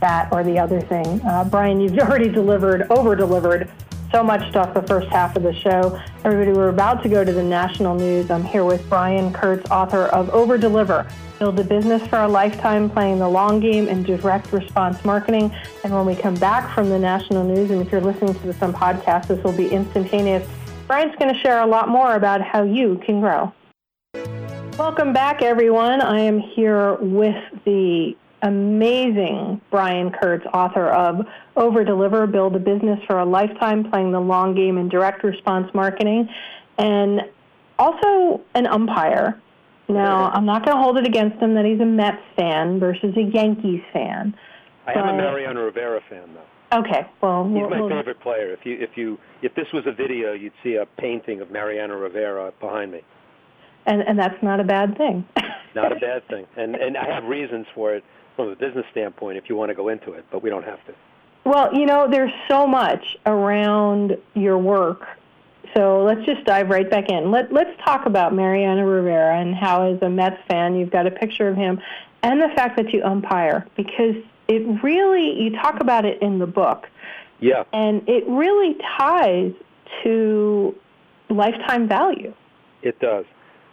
[0.00, 1.20] that, or the other thing.
[1.22, 3.70] Uh, Brian, you've already delivered, over delivered
[4.12, 5.98] so much stuff the first half of the show.
[6.24, 8.30] Everybody, we're about to go to the national news.
[8.30, 11.06] I'm here with Brian Kurtz, author of Over Deliver
[11.38, 15.50] Build a Business for a Lifetime, Playing the Long Game in Direct Response Marketing.
[15.84, 18.60] And when we come back from the national news, and if you're listening to this
[18.60, 20.46] on podcast, this will be instantaneous.
[20.86, 23.50] Brian's going to share a lot more about how you can grow.
[24.80, 26.00] Welcome back, everyone.
[26.00, 32.98] I am here with the amazing Brian Kurtz, author of Over Deliver Build a Business
[33.06, 36.26] for a Lifetime, Playing the Long Game in Direct Response Marketing,
[36.78, 37.20] and
[37.78, 39.38] also an umpire.
[39.90, 43.14] Now, I'm not going to hold it against him that he's a Mets fan versus
[43.18, 44.34] a Yankees fan.
[44.86, 46.78] I am a Mariano Rivera fan, though.
[46.80, 48.54] Okay, well, he's we'll, my favorite player.
[48.54, 51.98] If you if you if this was a video, you'd see a painting of Mariano
[51.98, 53.02] Rivera behind me.
[53.86, 55.26] And and that's not a bad thing.
[55.72, 58.02] Not a bad thing, and and I have reasons for it
[58.34, 59.38] from a business standpoint.
[59.38, 60.94] If you want to go into it, but we don't have to.
[61.44, 65.06] Well, you know, there's so much around your work.
[65.76, 67.30] So let's just dive right back in.
[67.30, 71.10] Let, let's talk about Mariano Rivera and how, as a Mets fan, you've got a
[71.10, 71.80] picture of him
[72.22, 74.16] and the fact that you umpire because
[74.48, 76.88] it really, you talk about it in the book.
[77.40, 77.64] Yeah.
[77.72, 79.52] And it really ties
[80.02, 80.74] to
[81.30, 82.34] lifetime value.
[82.82, 83.24] It does.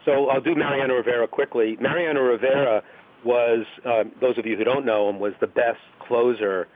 [0.07, 1.77] So I'll do Mariano Rivera quickly.
[1.81, 2.81] Mariano Rivera
[3.25, 6.69] was, uh, those of you who don't know him, was the best closer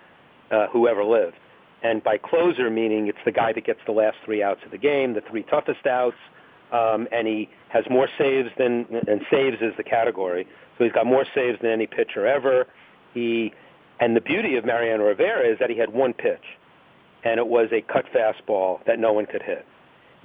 [0.52, 1.38] uh, who ever lived.
[1.82, 4.78] And by closer, meaning it's the guy that gets the last three outs of the
[4.78, 6.18] game, the three toughest outs,
[6.74, 10.46] um, and he has more saves than, and saves is the category.
[10.78, 12.68] So he's got more saves than any pitcher ever.
[13.14, 13.54] He,
[14.02, 16.44] and the beauty of Mariano Rivera is that he had one pitch,
[17.24, 19.66] and it was a cut fastball that no one could hit.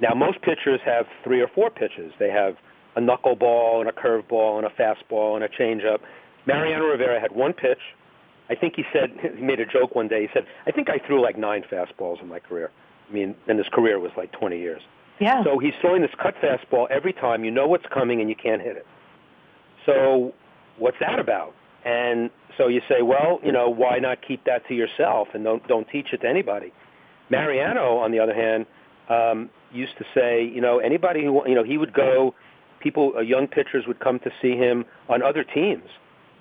[0.00, 2.12] Now most pitchers have three or four pitches.
[2.18, 2.56] They have
[2.96, 6.00] a knuckleball and a curveball and a fastball and a changeup.
[6.46, 7.80] Mariano Rivera had one pitch.
[8.48, 10.22] I think he said he made a joke one day.
[10.22, 12.70] He said, "I think I threw like nine fastballs in my career."
[13.08, 14.82] I mean, and his career was like 20 years.
[15.20, 15.44] Yeah.
[15.44, 17.44] So he's throwing this cut fastball every time.
[17.44, 18.86] You know what's coming and you can't hit it.
[19.86, 20.34] So
[20.78, 21.54] what's that about?
[21.84, 25.66] And so you say, well, you know, why not keep that to yourself and don't
[25.68, 26.72] don't teach it to anybody?
[27.30, 28.66] Mariano, on the other hand,
[29.08, 32.34] um, used to say, you know, anybody who you know, he would go.
[32.86, 35.88] People, uh, young pitchers would come to see him on other teams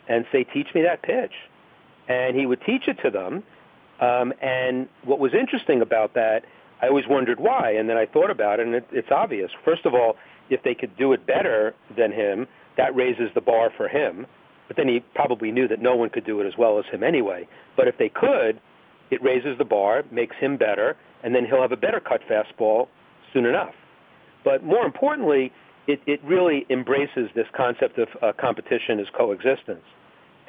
[0.08, 1.32] and say, teach me that pitch,
[2.08, 3.42] and he would teach it to them.
[4.00, 6.42] Um, and what was interesting about that,
[6.84, 9.50] I always wondered why, and then I thought about it, and it, it's obvious.
[9.64, 10.18] First of all,
[10.52, 12.46] if they could do it better than him,
[12.78, 14.28] that raises the bar for him.
[14.68, 17.02] But then he probably knew that no one could do it as well as him
[17.02, 17.48] anyway.
[17.76, 18.62] But if they could,
[19.10, 22.88] it raises the bar, makes him better, and then he'll have a better cut fastball
[23.34, 23.74] soon enough.
[24.44, 25.52] But more importantly,
[25.88, 29.86] it, it really embraces this concept of uh, competition as coexistence.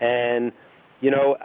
[0.01, 0.53] And,
[1.01, 1.37] you know,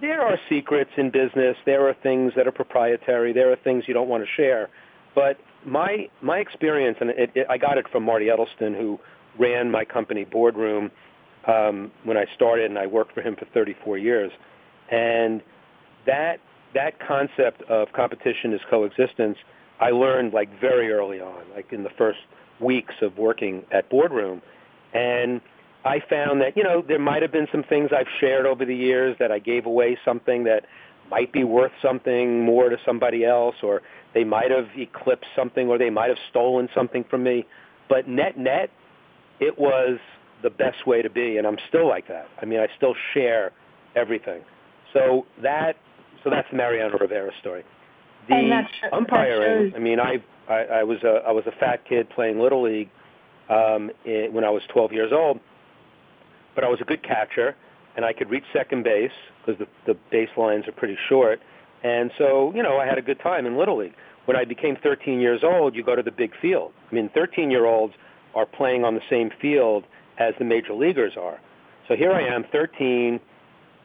[0.00, 1.56] there are secrets in business.
[1.64, 3.32] There are things that are proprietary.
[3.32, 4.68] There are things you don't want to share.
[5.14, 8.98] But my my experience, and it, it, I got it from Marty Edelston, who
[9.38, 10.90] ran my company boardroom
[11.46, 14.32] um, when I started, and I worked for him for 34 years.
[14.90, 15.42] And
[16.06, 16.38] that
[16.74, 19.36] that concept of competition is coexistence,
[19.80, 22.20] I learned like very early on, like in the first
[22.62, 24.42] weeks of working at boardroom,
[24.94, 25.40] and
[25.84, 28.74] I found that you know there might have been some things I've shared over the
[28.74, 30.64] years that I gave away something that
[31.10, 33.82] might be worth something more to somebody else, or
[34.14, 37.44] they might have eclipsed something, or they might have stolen something from me.
[37.88, 38.70] But net net,
[39.40, 39.98] it was
[40.42, 42.26] the best way to be, and I'm still like that.
[42.40, 43.52] I mean, I still share
[43.96, 44.42] everything.
[44.92, 45.76] So that
[46.22, 47.64] so that's the Mariano Rivera story.
[48.28, 49.72] The And that sh- that umpiring.
[49.74, 50.22] I mean, I,
[50.52, 52.90] I I was a I was a fat kid playing little league
[53.48, 55.40] um, i when I was 12 years old,
[56.54, 57.56] but I was a good catcher,
[57.96, 59.10] and I could reach second base
[59.44, 61.40] because the the baselines are pretty short,
[61.82, 63.94] and so you know I had a good time in little league.
[64.24, 66.72] When I became 13 years old, you go to the big field.
[66.90, 67.94] I mean, 13 year olds
[68.34, 69.84] are playing on the same field
[70.18, 71.40] as the major leaguers are.
[71.88, 73.18] So here I am, 13,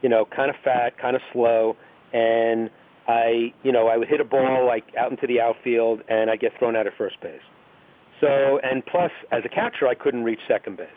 [0.03, 1.75] you know, kind of fat, kind of slow,
[2.13, 2.69] and
[3.07, 6.35] I, you know, I would hit a ball like out into the outfield, and I
[6.35, 7.41] get thrown out at first base.
[8.19, 10.87] So, and plus, as a catcher, I couldn't reach second base.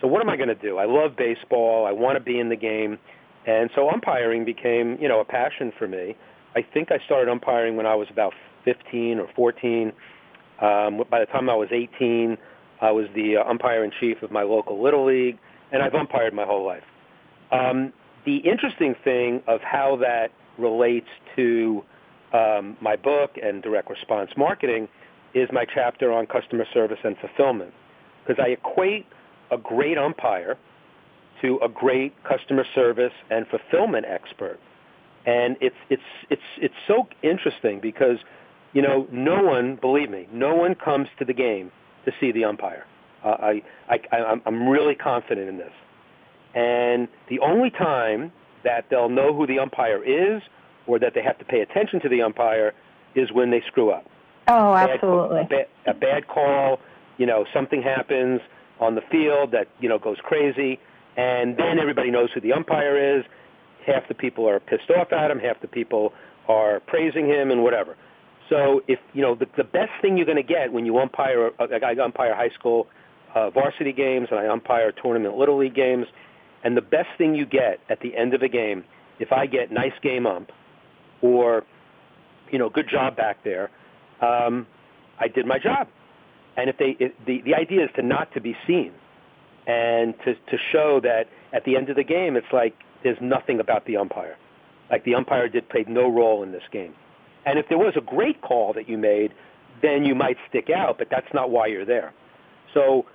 [0.00, 0.78] So what am I going to do?
[0.78, 1.86] I love baseball.
[1.86, 2.98] I want to be in the game,
[3.46, 6.16] and so umpiring became, you know, a passion for me.
[6.54, 8.32] I think I started umpiring when I was about
[8.64, 9.92] 15 or 14.
[10.60, 12.36] Um, by the time I was 18,
[12.80, 15.38] I was the uh, umpire in chief of my local little league,
[15.72, 16.82] and I've umpired my whole life.
[17.50, 17.92] Um,
[18.24, 21.82] the interesting thing of how that relates to
[22.32, 24.88] um, my book and direct response marketing
[25.34, 27.72] is my chapter on customer service and fulfillment,
[28.26, 29.06] because I equate
[29.50, 30.56] a great umpire
[31.42, 34.58] to a great customer service and fulfillment expert,
[35.26, 38.18] and it's it's it's it's so interesting because
[38.72, 41.70] you know no one, believe me, no one comes to the game
[42.04, 42.84] to see the umpire.
[43.24, 45.72] Uh, I, I, I'm really confident in this.
[46.54, 48.32] And the only time
[48.64, 50.42] that they'll know who the umpire is
[50.86, 52.74] or that they have to pay attention to the umpire
[53.14, 54.06] is when they screw up.
[54.48, 55.40] Oh, Bad- absolutely.
[55.40, 56.80] A bad, a bad call,
[57.18, 58.40] you know, something happens
[58.80, 60.78] on the field that, you know, goes crazy,
[61.16, 63.24] and then everybody knows who the umpire is.
[63.86, 66.12] Half the people are pissed off at him, half the people
[66.46, 67.96] are praising him and whatever.
[68.48, 71.50] So if you know the, the best thing you're going to get when you umpire,
[71.58, 72.86] uh, I umpire high school
[73.34, 76.06] uh, varsity games and I umpire tournament little league games,
[76.64, 78.84] and the best thing you get at the end of a game,
[79.18, 80.50] if I get nice game ump,
[81.22, 81.64] or
[82.50, 83.70] you know, good job back there.
[84.20, 84.66] Um,
[85.20, 85.88] I did my job,
[86.56, 88.92] and if they, if the the idea is to not to be seen,
[89.66, 93.60] and to to show that at the end of the game, it's like there's nothing
[93.60, 94.36] about the umpire,
[94.90, 96.94] like the umpire did played no role in this game,
[97.46, 99.32] and if there was a great call that you made,
[99.82, 102.12] then you might stick out, but that's not why you're there.
[102.74, 103.06] So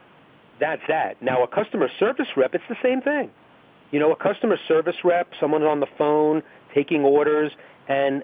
[0.60, 1.22] that's that.
[1.22, 3.30] Now a customer service rep, it's the same thing.
[3.92, 6.42] You know, a customer service rep, someone on the phone
[6.74, 7.52] taking orders,
[7.88, 8.24] and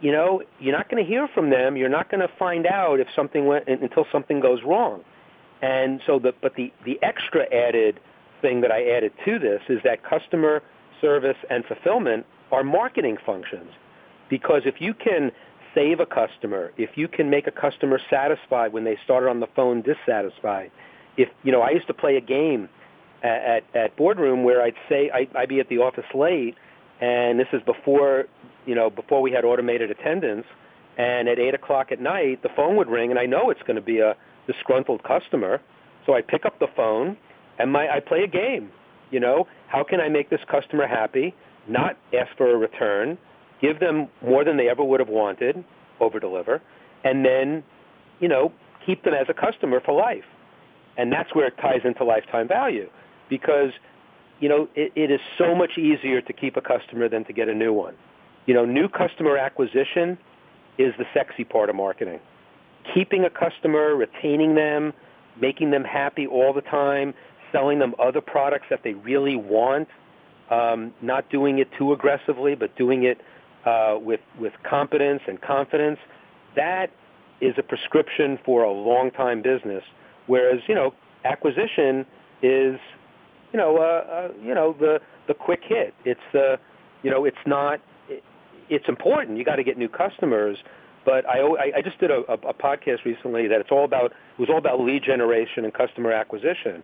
[0.00, 1.76] you know, you're not going to hear from them.
[1.76, 5.02] You're not going to find out if something went until something goes wrong.
[5.62, 8.00] And so, the, but the the extra added
[8.42, 10.62] thing that I added to this is that customer
[11.00, 13.70] service and fulfillment are marketing functions,
[14.28, 15.32] because if you can
[15.74, 19.48] save a customer, if you can make a customer satisfied when they started on the
[19.56, 20.70] phone dissatisfied,
[21.16, 22.68] if you know, I used to play a game
[23.22, 26.54] at at, at boardroom where I'd say I, I'd be at the office late,
[27.00, 28.24] and this is before
[28.66, 30.48] you know, before we had automated attendants,
[30.96, 33.76] and at eight o'clock at night, the phone would ring, and I know it's going
[33.76, 34.14] to be a
[34.46, 35.60] disgruntled customer,
[36.06, 37.16] so I pick up the phone
[37.58, 38.70] and my I play a game.
[39.10, 41.34] You know, how can I make this customer happy?
[41.68, 43.16] Not ask for a return,
[43.60, 45.64] give them more than they ever would have wanted,
[46.00, 46.60] over deliver,
[47.04, 47.62] and then,
[48.20, 48.52] you know,
[48.84, 50.24] keep them as a customer for life.
[50.96, 52.88] And that's where it ties into lifetime value,
[53.28, 53.72] because
[54.40, 57.48] you know it, it is so much easier to keep a customer than to get
[57.48, 57.94] a new one.
[58.46, 60.18] You know, new customer acquisition
[60.78, 62.20] is the sexy part of marketing.
[62.94, 64.92] Keeping a customer, retaining them,
[65.40, 67.14] making them happy all the time,
[67.50, 69.88] selling them other products that they really want,
[70.50, 73.20] um, not doing it too aggressively, but doing it
[73.64, 75.98] uh, with with competence and confidence.
[76.54, 76.90] That
[77.40, 79.82] is a prescription for a long time business.
[80.26, 82.06] Whereas you know acquisition
[82.42, 82.78] is
[83.52, 85.94] you know uh, uh, you know the the quick hit.
[86.04, 86.58] It's the
[87.02, 87.80] you know it's not
[88.68, 89.38] it's important.
[89.38, 90.58] You got to get new customers.
[91.04, 91.40] But I,
[91.76, 94.80] I just did a, a podcast recently that it's all about it was all about
[94.80, 96.82] lead generation and customer acquisition,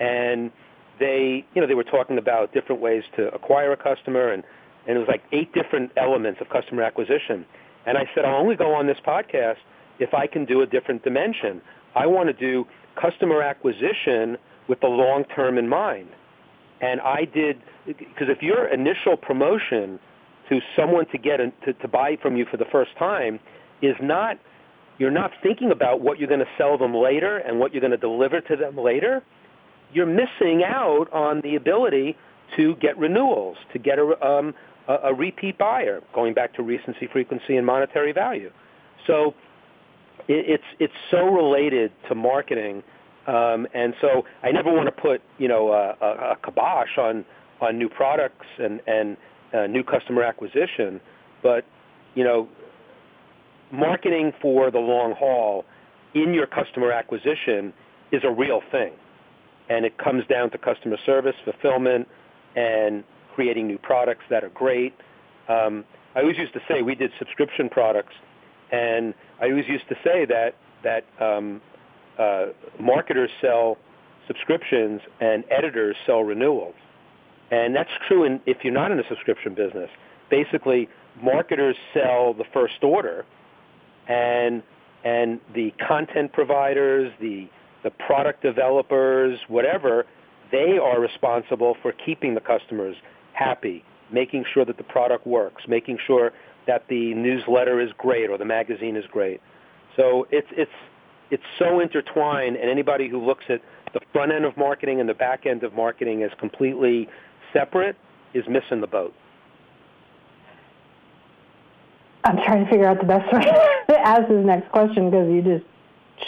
[0.00, 0.50] and
[0.98, 4.42] they you know they were talking about different ways to acquire a customer and
[4.88, 7.46] and it was like eight different elements of customer acquisition.
[7.86, 9.58] And I said I'll only go on this podcast
[10.00, 11.62] if I can do a different dimension.
[11.94, 12.66] I want to do
[13.00, 14.36] customer acquisition
[14.68, 16.08] with the long term in mind.
[16.80, 19.98] And I did because if your initial promotion
[20.48, 23.40] to someone to get a, to, to buy from you for the first time
[23.82, 24.38] is not
[24.98, 27.90] you're not thinking about what you're going to sell them later and what you're going
[27.90, 29.22] to deliver to them later.
[29.94, 32.16] You're missing out on the ability
[32.56, 34.52] to get renewals, to get a, um,
[34.88, 38.50] a, a repeat buyer, going back to recency, frequency, and monetary value.
[39.06, 39.34] So
[40.28, 42.82] it, it's it's so related to marketing,
[43.26, 47.24] um, and so I never want to put you know a, a, a kibosh on
[47.60, 49.16] on new products and and
[49.52, 51.00] uh, new customer acquisition,
[51.42, 51.64] but
[52.14, 52.48] you know,
[53.72, 55.64] marketing for the long haul
[56.14, 57.72] in your customer acquisition
[58.12, 58.92] is a real thing,
[59.68, 62.08] and it comes down to customer service, fulfillment,
[62.56, 63.04] and
[63.34, 64.92] creating new products that are great.
[65.48, 68.14] Um, I always used to say we did subscription products,
[68.72, 71.60] and I always used to say that that um,
[72.18, 72.46] uh,
[72.78, 73.78] marketers sell
[74.26, 76.74] subscriptions and editors sell renewals.
[77.50, 79.90] And that's true in, if you're not in a subscription business.
[80.30, 80.88] Basically,
[81.20, 83.24] marketers sell the first order,
[84.08, 84.62] and
[85.04, 87.48] and the content providers, the
[87.82, 90.06] the product developers, whatever,
[90.52, 92.94] they are responsible for keeping the customers
[93.32, 96.32] happy, making sure that the product works, making sure
[96.70, 99.40] that the newsletter is great or the magazine is great.
[99.96, 100.70] So it's it's
[101.32, 103.60] it's so intertwined, and anybody who looks at
[103.92, 107.08] the front end of marketing and the back end of marketing as completely
[107.52, 107.96] separate
[108.34, 109.12] is missing the boat.
[112.22, 113.42] I'm trying to figure out the best way
[113.88, 115.64] to ask this next question because you just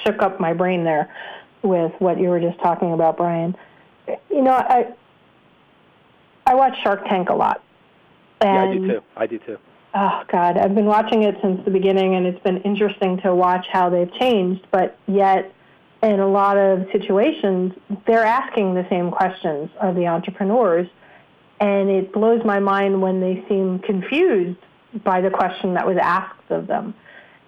[0.04, 1.14] shook up my brain there
[1.62, 3.54] with what you were just talking about, Brian.
[4.28, 4.92] You know, I
[6.46, 7.62] I watch Shark Tank a lot.
[8.40, 9.04] And, yeah, I do too.
[9.16, 9.58] I do too.
[9.94, 13.66] Oh God, I've been watching it since the beginning, and it's been interesting to watch
[13.70, 14.66] how they've changed.
[14.70, 15.52] But yet,
[16.02, 17.72] in a lot of situations,
[18.06, 20.88] they're asking the same questions of the entrepreneurs
[21.62, 24.58] and it blows my mind when they seem confused
[25.04, 26.92] by the question that was asked of them.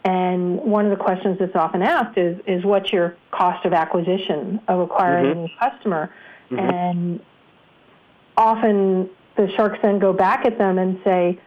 [0.04, 4.60] And one of the questions that's often asked is, is what's your cost of acquisition
[4.68, 5.38] of acquiring mm-hmm.
[5.38, 6.14] a new customer?
[6.48, 6.58] Mm-hmm.
[6.60, 7.20] And
[8.36, 11.40] often the sharks then go back at them and say,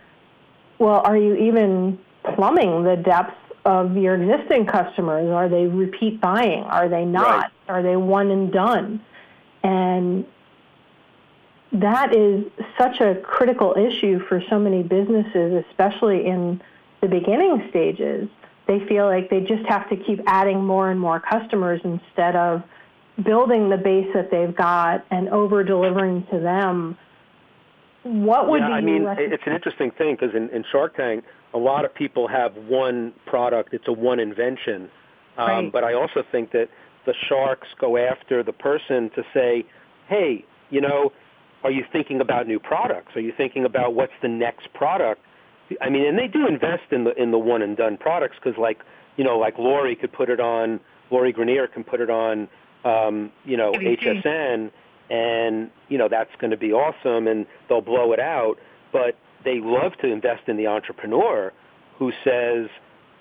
[0.80, 2.00] well, are you even
[2.36, 5.30] plumbing the depths of your existing customers?
[5.30, 6.64] Are they repeat buying?
[6.64, 7.26] Are they not?
[7.26, 7.52] Right.
[7.70, 9.02] Are they one and done?
[9.64, 10.26] And
[11.74, 12.46] that is
[12.78, 16.62] such a critical issue for so many businesses, especially in
[17.02, 18.30] the beginning stages.
[18.68, 22.64] They feel like they just have to keep adding more and more customers instead of
[23.24, 26.98] building the base that they've got and over delivering to them.
[28.08, 31.24] What would yeah, I mean, recommend- it's an interesting thing because in, in Shark Tank,
[31.54, 33.74] a lot of people have one product.
[33.74, 34.90] It's a one invention.
[35.38, 35.72] Um, Right.
[35.72, 36.70] But I also think that
[37.06, 39.66] the sharks go after the person to say,
[40.08, 41.12] hey, you know,
[41.64, 43.16] are you thinking about new products?
[43.16, 45.22] Are you thinking about what's the next product?
[45.82, 48.58] I mean, and they do invest in the in the one and done products because,
[48.58, 48.80] like,
[49.18, 50.80] you know, like Lori could put it on,
[51.12, 52.48] Lori Greiner can put it on,
[52.86, 54.24] um, you know, ABC.
[54.24, 54.72] HSN,
[55.10, 58.56] and you know that's going to be awesome, and they'll blow it out.
[58.92, 61.54] But they love to invest in the entrepreneur
[61.98, 62.70] who says,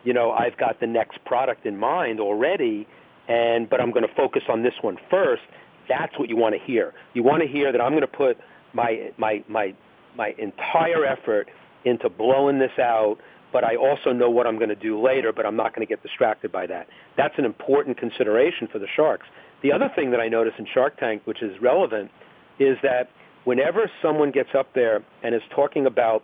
[0.05, 2.87] you know, I've got the next product in mind already,
[3.29, 5.43] and but I'm going to focus on this one first.
[5.89, 6.95] That's what you want to hear.
[7.15, 8.39] You want to hear that I'm going to put
[8.73, 9.75] my my my
[10.17, 11.49] my entire effort
[11.85, 13.19] into blowing this out,
[13.53, 15.91] but I also know what I'm going to do later, but I'm not going to
[15.91, 16.89] get distracted by that.
[17.17, 19.27] That's an important consideration for the sharks.
[19.63, 22.11] The other thing that I notice in Shark Tank, which is relevant,
[22.59, 23.11] is that
[23.45, 26.23] whenever someone gets up there and is talking about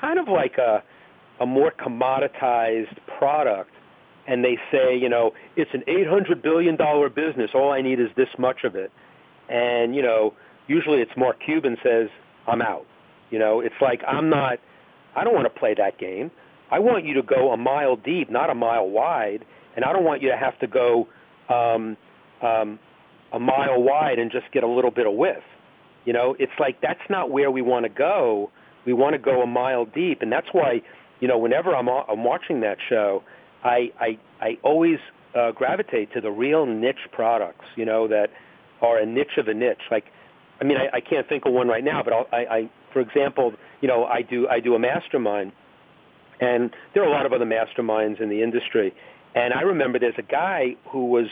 [0.00, 0.82] kind of like a
[1.40, 3.70] a more commoditized product
[4.26, 8.08] and they say, you know, it's an 800 billion dollar business, all I need is
[8.16, 8.90] this much of it.
[9.48, 10.34] And, you know,
[10.66, 12.08] usually it's Mark Cuban says,
[12.46, 12.86] I'm out.
[13.30, 14.58] You know, it's like I'm not
[15.14, 16.30] I don't want to play that game.
[16.70, 19.44] I want you to go a mile deep, not a mile wide,
[19.74, 21.08] and I don't want you to have to go
[21.48, 21.96] um,
[22.42, 22.78] um,
[23.32, 25.42] a mile wide and just get a little bit of width.
[26.04, 28.50] You know, it's like that's not where we want to go.
[28.86, 30.80] We want to go a mile deep, and that's why,
[31.20, 33.22] you know, whenever I'm I'm watching that show,
[33.62, 34.98] I I I always
[35.38, 37.66] uh, gravitate to the real niche products.
[37.76, 38.28] You know, that
[38.80, 39.82] are a niche of a niche.
[39.90, 40.04] Like,
[40.60, 43.00] I mean, I, I can't think of one right now, but I'll, I, I, for
[43.00, 45.52] example, you know, I do I do a mastermind,
[46.40, 48.94] and there are a lot of other masterminds in the industry,
[49.34, 51.26] and I remember there's a guy who was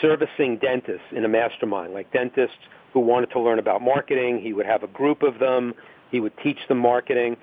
[0.00, 2.58] servicing dentists in a mastermind, like dentists
[2.92, 4.40] who wanted to learn about marketing.
[4.40, 5.74] He would have a group of them.
[6.10, 7.36] He would teach them marketing.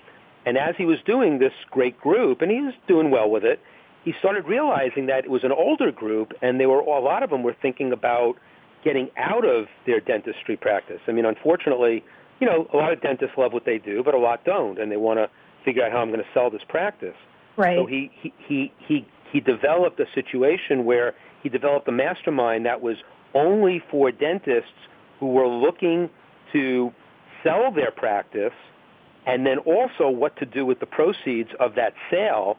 [0.46, 3.60] And as he was doing this great group, and he was doing well with it,
[4.04, 7.30] he started realizing that it was an older group, and they were a lot of
[7.30, 8.36] them were thinking about
[8.84, 11.00] getting out of their dentistry practice.
[11.08, 12.04] I mean, unfortunately,
[12.40, 14.92] you know, a lot of dentists love what they do, but a lot don't, and
[14.92, 15.30] they want to
[15.64, 17.16] figure out how I'm going to sell this practice.
[17.58, 17.78] right.
[17.78, 21.14] So he, he, he, he, he developed a situation where
[21.44, 22.98] he developed a mastermind that was
[23.34, 24.72] only for dentists
[25.20, 26.10] who were looking
[26.54, 26.92] to
[27.44, 28.54] sell their practice
[29.26, 32.58] and then also what to do with the proceeds of that sale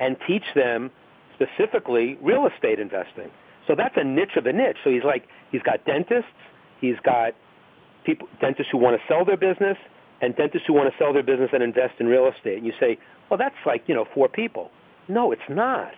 [0.00, 0.90] and teach them
[1.34, 3.30] specifically real estate investing.
[3.66, 4.78] So that's a niche of a niche.
[4.82, 6.30] So he's like, he's got dentists,
[6.80, 7.34] he's got
[8.04, 9.76] people, dentists who want to sell their business,
[10.20, 12.58] and dentists who want to sell their business and invest in real estate.
[12.58, 12.98] And you say,
[13.30, 14.70] well, that's like, you know, four people.
[15.08, 15.92] No, it's not.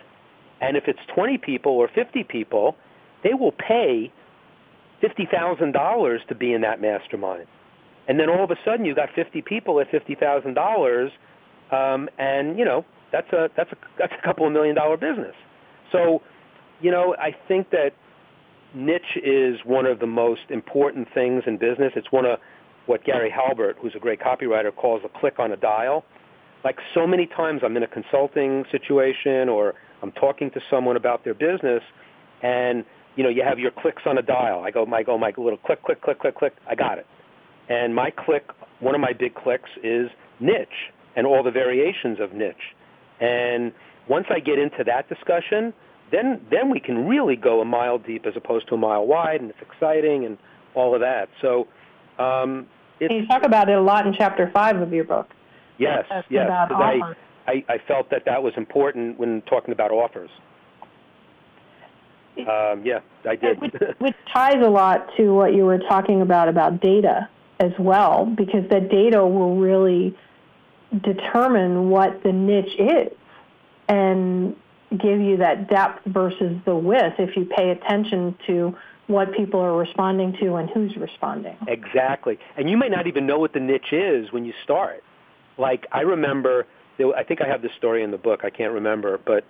[0.61, 2.75] And if it's 20 people or 50 people,
[3.23, 4.11] they will pay
[5.03, 7.47] $50,000 to be in that mastermind.
[8.07, 11.09] And then all of a sudden you've got 50 people at $50,000,
[11.71, 15.35] um, and, you know, that's a, that's, a, that's a couple of million dollar business.
[15.91, 16.21] So,
[16.81, 17.91] you know, I think that
[18.73, 21.93] niche is one of the most important things in business.
[21.95, 22.39] It's one of
[22.85, 26.03] what Gary Halbert, who's a great copywriter, calls a click on a dial.
[26.63, 31.23] Like so many times I'm in a consulting situation or I'm talking to someone about
[31.23, 31.81] their business
[32.43, 32.85] and
[33.15, 34.63] you know, you have your clicks on a dial.
[34.63, 36.53] I go, my go, my little click, click, click, click, click.
[36.67, 37.05] I got it.
[37.69, 38.49] And my click,
[38.79, 42.73] one of my big clicks is niche and all the variations of niche.
[43.21, 43.71] And
[44.09, 45.73] once I get into that discussion,
[46.11, 49.41] then then we can really go a mile deep as opposed to a mile wide,
[49.41, 50.37] and it's exciting and
[50.75, 51.29] all of that.
[51.41, 51.67] So,
[52.19, 52.67] um,
[52.99, 55.29] it's, you talk about it a lot in chapter five of your book.
[55.77, 57.17] yes, yes, about 'cause I, offers.
[57.47, 60.29] I I felt that that was important when talking about offers.
[62.37, 63.61] Um, yeah, I did.
[63.61, 67.29] Which, which ties a lot to what you were talking about about data
[67.59, 70.17] as well, because that data will really
[71.03, 73.17] determine what the niche is
[73.87, 74.55] and
[74.91, 78.75] give you that depth versus the width if you pay attention to
[79.07, 81.55] what people are responding to and who's responding.
[81.67, 82.39] Exactly.
[82.57, 85.03] And you may not even know what the niche is when you start.
[85.57, 86.65] Like I remember,
[86.97, 88.41] there, I think I have this story in the book.
[88.43, 89.45] I can't remember, but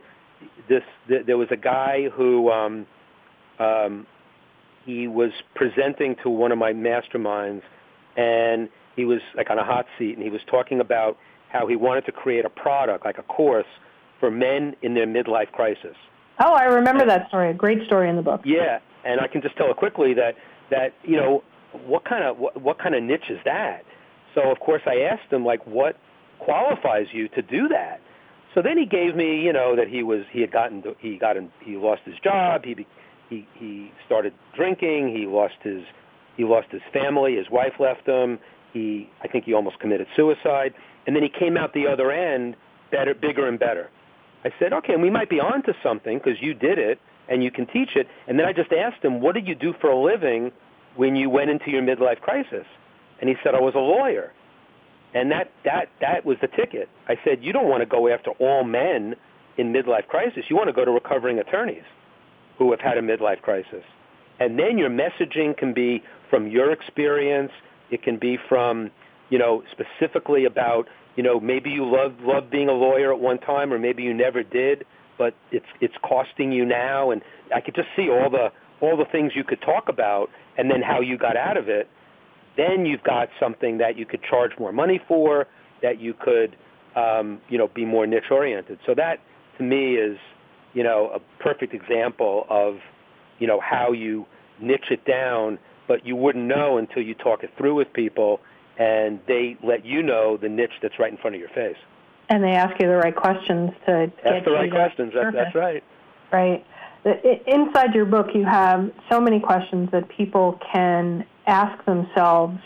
[0.69, 2.85] this th- there was a guy who um,
[3.59, 4.07] um,
[4.85, 7.61] he was presenting to one of my masterminds,
[8.17, 11.17] and he was like on a hot seat, and he was talking about
[11.49, 13.65] how he wanted to create a product, like a course,
[14.19, 15.95] for men in their midlife crisis.
[16.39, 17.51] Oh, I remember that story.
[17.51, 18.41] A great story in the book.
[18.43, 20.35] Yeah, and I can just tell it quickly that
[20.71, 21.43] that you know
[21.85, 23.83] what kind of what, what kind of niche is that?
[24.35, 25.97] So of course I asked him like, what
[26.39, 27.99] qualifies you to do that?
[28.53, 31.37] So then he gave me, you know, that he was he had gotten he got
[31.37, 32.85] in, he lost his job, he
[33.29, 35.83] he he started drinking, he lost his
[36.37, 38.39] he lost his family, his wife left him.
[38.73, 40.73] He I think he almost committed suicide,
[41.07, 42.55] and then he came out the other end
[42.93, 43.89] better, bigger and better.
[44.45, 47.49] I said, okay, we might be on to something because you did it and you
[47.49, 48.07] can teach it.
[48.27, 50.51] And then I just asked him, what did you do for a living
[50.95, 52.65] when you went into your midlife crisis?
[53.19, 54.31] And he said, I was a lawyer.
[55.13, 56.89] And that, that, that was the ticket.
[57.07, 59.15] I said, you don't want to go after all men
[59.57, 60.43] in midlife crisis.
[60.49, 61.83] You want to go to recovering attorneys
[62.57, 63.83] who have had a midlife crisis.
[64.39, 67.51] And then your messaging can be from your experience.
[67.91, 68.89] It can be from,
[69.29, 73.37] you know, specifically about, you know, maybe you loved, loved being a lawyer at one
[73.39, 74.85] time or maybe you never did,
[75.19, 77.11] but it's, it's costing you now.
[77.11, 77.21] And
[77.55, 78.51] I could just see all the,
[78.81, 81.87] all the things you could talk about and then how you got out of it
[82.57, 85.47] then you've got something that you could charge more money for,
[85.81, 86.55] that you could,
[86.95, 88.79] um, you know, be more niche oriented.
[88.85, 89.19] So that
[89.57, 90.17] to me is,
[90.73, 92.75] you know, a perfect example of,
[93.39, 94.25] you know, how you
[94.61, 98.39] niche it down, but you wouldn't know until you talk it through with people
[98.77, 101.77] and they let you know the niche that's right in front of your face.
[102.29, 105.13] And they ask you the right questions to ask the right questions.
[105.13, 105.83] That's, that's right.
[106.31, 106.65] Right.
[107.45, 112.59] Inside your book, you have so many questions that people can ask themselves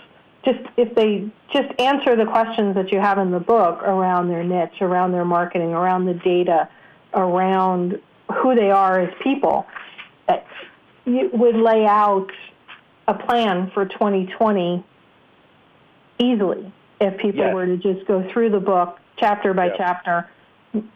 [0.45, 4.43] just if they just answer the questions that you have in the book around their
[4.43, 6.69] niche, around their marketing, around the data,
[7.13, 7.99] around
[8.41, 9.65] who they are as people,
[10.27, 10.45] that
[11.05, 12.31] you would lay out
[13.07, 14.85] a plan for 2020
[16.19, 17.53] easily if people yes.
[17.53, 20.29] were to just go through the book chapter by chapter.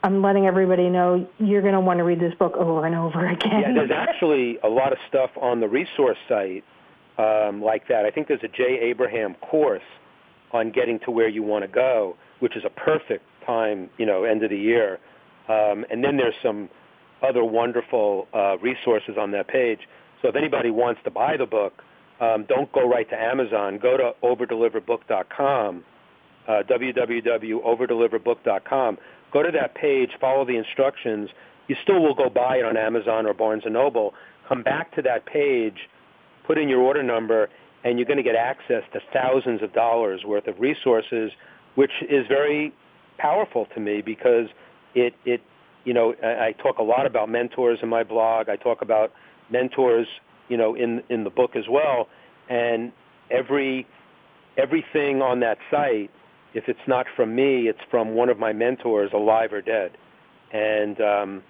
[0.03, 3.25] I'm letting everybody know you're going to want to read this book over and over
[3.27, 3.61] again.
[3.61, 6.63] Yeah, there's actually a lot of stuff on the resource site
[7.17, 8.05] um, like that.
[8.05, 9.81] I think there's a Jay Abraham course
[10.53, 14.23] on getting to where you want to go, which is a perfect time, you know,
[14.23, 14.99] end of the year.
[15.47, 16.69] Um, and then there's some
[17.21, 19.79] other wonderful uh, resources on that page.
[20.21, 21.81] So if anybody wants to buy the book,
[22.19, 23.79] um, don't go right to Amazon.
[23.81, 25.83] Go to overdeliverbook.com,
[26.47, 28.97] uh, www.overdeliverbook.com.
[29.33, 31.29] Go to that page, follow the instructions.
[31.67, 34.13] You still will go buy it on Amazon or Barnes & Noble.
[34.47, 35.89] Come back to that page
[36.51, 37.47] put in your order number,
[37.85, 41.31] and you're going to get access to thousands of dollars worth of resources,
[41.75, 42.73] which is very
[43.17, 44.47] powerful to me because
[44.93, 45.39] it, it
[45.85, 48.49] you know, I talk a lot about mentors in my blog.
[48.49, 49.13] I talk about
[49.49, 50.07] mentors,
[50.49, 52.09] you know, in in the book as well.
[52.49, 52.91] And
[53.31, 53.87] every
[54.57, 56.11] everything on that site,
[56.53, 59.91] if it's not from me, it's from one of my mentors, alive or dead.
[60.51, 61.43] And um,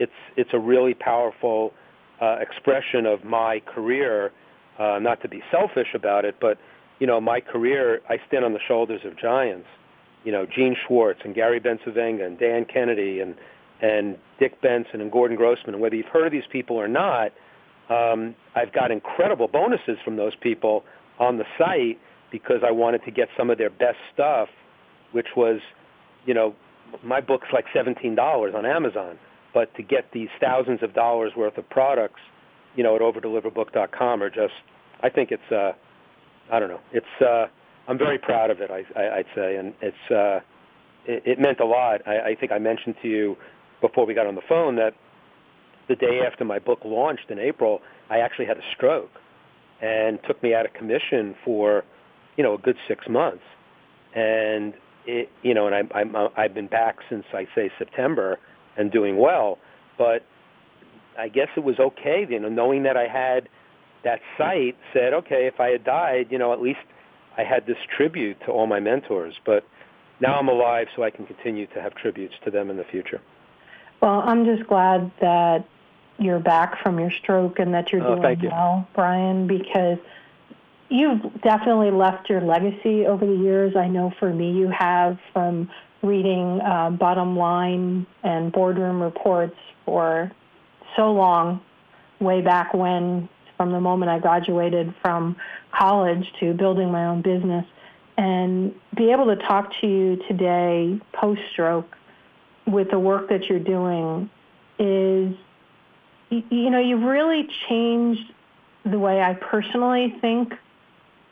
[0.00, 1.72] it's it's a really powerful
[2.20, 4.32] uh, expression of my career.
[4.78, 6.58] Uh, not to be selfish about it, but
[6.98, 9.66] you know, my career, I stand on the shoulders of giants.
[10.24, 13.34] You know, Gene Schwartz and Gary Bencivenga and Dan Kennedy and
[13.80, 15.74] and Dick Benson and Gordon Grossman.
[15.74, 17.32] And whether you've heard of these people or not,
[17.90, 20.84] um, I've got incredible bonuses from those people
[21.18, 21.98] on the site
[22.30, 24.48] because I wanted to get some of their best stuff,
[25.12, 25.60] which was,
[26.24, 26.54] you know,
[27.02, 29.18] my book's like seventeen dollars on Amazon.
[29.54, 32.20] But to get these thousands of dollars worth of products,
[32.76, 34.52] you know, at overdeliverbook.com are just,
[35.00, 35.72] I think it's, uh,
[36.52, 37.46] I don't know, it's, uh,
[37.86, 38.70] I'm very proud of it.
[38.70, 40.40] I, I, I'd say, and it's, uh,
[41.06, 42.06] it, it meant a lot.
[42.06, 43.36] I, I think I mentioned to you
[43.80, 44.94] before we got on the phone that
[45.88, 47.80] the day after my book launched in April,
[48.10, 49.10] I actually had a stroke,
[49.82, 51.84] and took me out of commission for,
[52.36, 53.42] you know, a good six months,
[54.14, 54.74] and
[55.06, 58.38] it, you know, and I, I'm, I've been back since I say September
[58.76, 59.58] and doing well.
[59.98, 60.24] But
[61.18, 63.48] I guess it was okay, you know, knowing that I had
[64.04, 66.80] that site said, okay, if I had died, you know, at least
[67.36, 69.34] I had this tribute to all my mentors.
[69.44, 69.64] But
[70.20, 73.20] now I'm alive, so I can continue to have tributes to them in the future.
[74.00, 75.66] Well, I'm just glad that
[76.18, 78.48] you're back from your stroke and that you're oh, doing you.
[78.48, 79.98] well, Brian, because
[80.88, 83.74] you've definitely left your legacy over the years.
[83.76, 85.70] I know for me you have from
[86.04, 90.30] reading uh, bottom line and boardroom reports for
[90.96, 91.60] so long,
[92.20, 95.36] way back when, from the moment I graduated from
[95.76, 97.64] college to building my own business,
[98.16, 101.96] and be able to talk to you today, post stroke,
[102.66, 104.30] with the work that you're doing
[104.78, 105.34] is,
[106.30, 108.32] you know, you've really changed
[108.84, 110.54] the way I personally think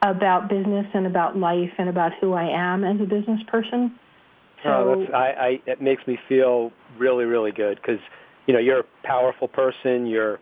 [0.02, 3.98] about business and about life and about who I am as a business person.
[4.62, 8.00] So oh, that's, I, I, it makes me feel really, really good because,
[8.46, 10.06] you know, you're a powerful person.
[10.06, 10.38] You're,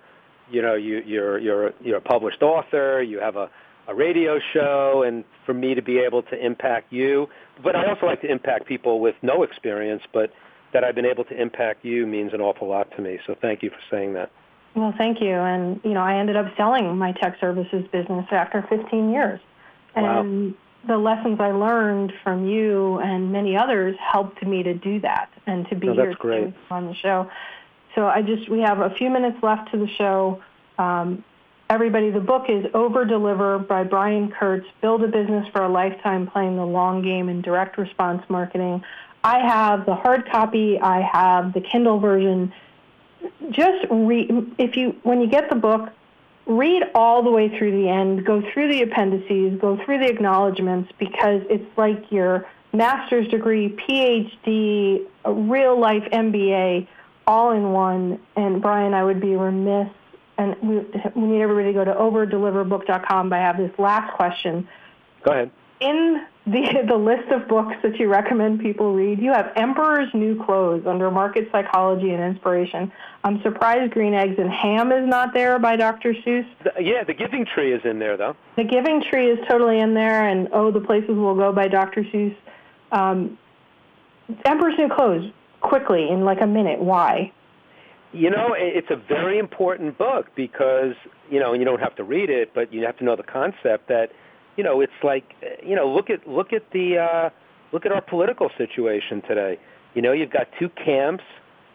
[0.50, 3.02] you know, you, you're, you're, you're a published author.
[3.02, 3.50] You have a,
[3.88, 7.28] a radio show and for me to be able to impact you.
[7.62, 10.30] But I also like to impact people with no experience, but
[10.72, 13.18] that I've been able to impact you means an awful lot to me.
[13.26, 14.30] So thank you for saying that.
[14.74, 15.32] Well, thank you.
[15.32, 19.40] And, you know, I ended up selling my tech services business after 15 years.
[19.96, 20.54] And wow.
[20.86, 25.68] The lessons I learned from you and many others helped me to do that and
[25.68, 27.30] to be oh, here on the show.
[27.94, 30.42] So I just, we have a few minutes left to the show.
[30.78, 31.24] Um,
[31.68, 36.26] everybody, the book is Over Deliver by Brian Kurtz, Build a Business for a Lifetime
[36.26, 38.82] Playing the Long Game in Direct Response Marketing.
[39.22, 40.80] I have the hard copy.
[40.80, 42.52] I have the Kindle version.
[43.50, 45.90] Just read, if you, when you get the book,
[46.46, 50.92] read all the way through the end, go through the appendices, go through the acknowledgments,
[50.98, 56.88] because it's like your master's degree, PhD, a real life MBA
[57.26, 58.20] all in one.
[58.36, 59.88] And Brian, I would be remiss,
[60.38, 60.78] and we,
[61.14, 63.28] we need everybody to go to overdeliverbook.com.
[63.28, 64.68] But I have this last question.
[65.24, 65.50] Go ahead.
[65.80, 70.42] In the the list of books that you recommend people read, you have Emperor's New
[70.44, 72.90] Clothes under Market Psychology and Inspiration.
[73.24, 76.14] I'm surprised Green Eggs and Ham is not there by Dr.
[76.14, 76.46] Seuss.
[76.64, 78.36] The, yeah, The Giving Tree is in there though.
[78.56, 82.04] The Giving Tree is totally in there, and Oh, the Places We'll Go by Dr.
[82.04, 82.34] Seuss.
[82.90, 83.38] Um,
[84.44, 85.30] Emperor's New Clothes
[85.60, 86.80] quickly in like a minute.
[86.80, 87.32] Why?
[88.12, 90.94] You know, it's a very important book because,
[91.30, 93.86] you know, you don't have to read it, but you have to know the concept
[93.88, 94.10] that,
[94.56, 95.24] you know, it's like,
[95.64, 97.30] you know, look at look at the uh
[97.72, 99.58] look at our political situation today.
[99.94, 101.24] You know, you've got two camps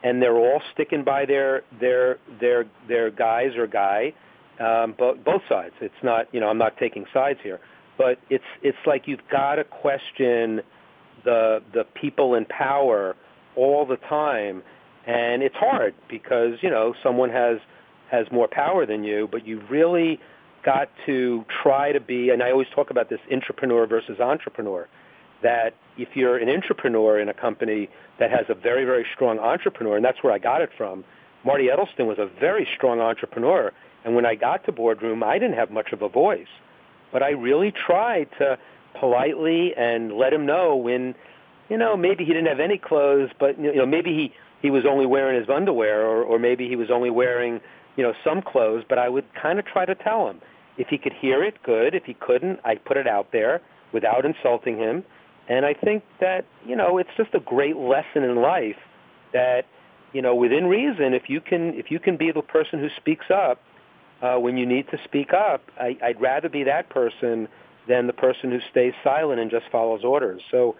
[0.03, 4.13] and they're all sticking by their their their their guys or guy
[4.59, 5.73] um both both sides.
[5.81, 7.59] It's not, you know, I'm not taking sides here,
[7.97, 10.61] but it's it's like you've got to question
[11.23, 13.15] the the people in power
[13.55, 14.63] all the time,
[15.07, 17.57] and it's hard because you know someone has
[18.11, 20.19] has more power than you, but you really
[20.65, 22.29] got to try to be.
[22.29, 24.87] And I always talk about this intrapreneur versus entrepreneur.
[25.43, 27.89] That if you're an intrapreneur in a company
[28.19, 31.03] that has a very very strong entrepreneur, and that's where I got it from.
[31.45, 33.71] Marty Edelston was a very strong entrepreneur,
[34.03, 36.47] and when I got to boardroom, I didn't have much of a voice,
[37.13, 38.57] but I really tried to
[38.99, 41.13] politely and let him know when
[41.69, 44.83] you know, maybe he didn't have any clothes, but you know, maybe he he was
[44.89, 47.59] only wearing his underwear, or or maybe he was only wearing
[47.95, 48.83] you know some clothes.
[48.87, 50.41] But I would kind of try to tell him
[50.77, 51.95] if he could hear it, good.
[51.95, 53.61] If he couldn't, I put it out there
[53.91, 55.03] without insulting him.
[55.47, 58.77] And I think that you know, it's just a great lesson in life
[59.33, 59.65] that
[60.13, 63.25] you know, within reason, if you can if you can be the person who speaks
[63.29, 63.61] up
[64.21, 67.47] uh, when you need to speak up, I, I'd rather be that person
[67.87, 70.41] than the person who stays silent and just follows orders.
[70.51, 70.75] So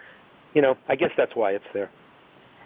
[0.54, 1.92] you know, I guess that's why it's there.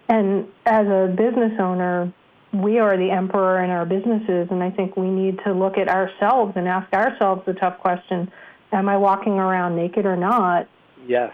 [0.08, 2.14] And as a business owner,
[2.54, 5.88] we are the emperor in our businesses, and I think we need to look at
[5.88, 8.32] ourselves and ask ourselves the tough question:
[8.72, 10.68] Am I walking around naked or not?
[11.08, 11.32] Yes.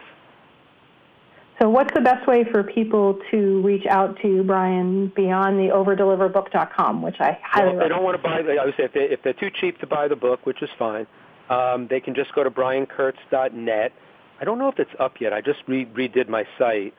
[1.62, 5.74] So, what's the best way for people to reach out to you, Brian, beyond the
[5.74, 8.84] overdeliverbook.com, which I highly well, if they don't want to buy the, I would say
[8.84, 11.08] if, they, if they're too cheap to buy the book, which is fine,
[11.50, 13.94] um, they can just go to briankurtz.net
[14.40, 15.34] I don't know if it's up yet.
[15.34, 16.94] I just re- redid my site,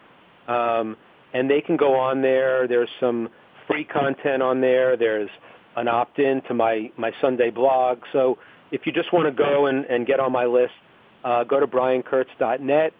[0.48, 0.96] um,
[1.32, 2.66] and they can go on there.
[2.66, 3.28] There's some
[3.66, 4.96] free content on there.
[4.96, 5.30] There's
[5.76, 7.98] an opt-in to my my Sunday blog.
[8.12, 8.38] So
[8.70, 10.72] if you just want to go and, and get on my list,
[11.24, 12.92] uh, go to briankurtz.net,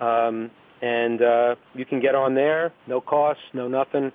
[0.00, 0.50] um,
[0.82, 2.72] and uh, you can get on there.
[2.86, 4.12] No cost, no nothing,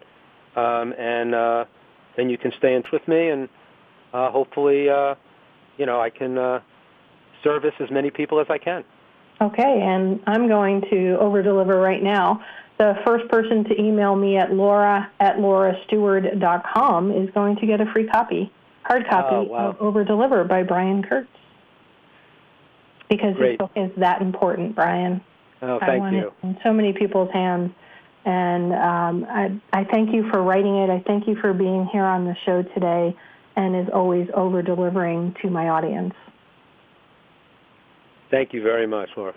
[0.56, 1.66] um, and uh,
[2.16, 3.49] then you can stay in touch with me, and
[4.14, 5.16] uh, hopefully, uh,
[5.78, 6.60] you know, I can uh,
[7.43, 8.84] service as many people as I can.
[9.41, 12.41] Okay, and I'm going to over-deliver right now.
[12.80, 17.86] The first person to email me at laura at laurasteward.com is going to get a
[17.93, 18.51] free copy,
[18.84, 19.69] hard copy oh, wow.
[19.69, 21.30] of Over-Deliver by Brian Kurtz.
[23.09, 23.51] Because Great.
[23.51, 25.21] this book is that important, Brian.
[25.61, 26.28] Oh, I thank want you.
[26.28, 27.71] it in so many people's hands.
[28.26, 30.89] And um, I, I thank you for writing it.
[30.89, 33.15] I thank you for being here on the show today
[33.55, 36.13] and as always over-delivering to my audience.
[38.32, 39.36] Thank you very much, Laura.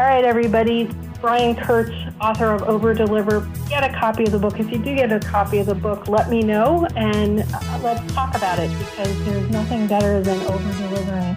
[0.00, 0.88] All right, everybody.
[1.20, 3.46] Brian Kurtz, author of Over Deliver.
[3.68, 4.58] Get a copy of the book.
[4.58, 8.10] If you do get a copy of the book, let me know and uh, let's
[8.14, 11.36] talk about it because there's nothing better than over delivering.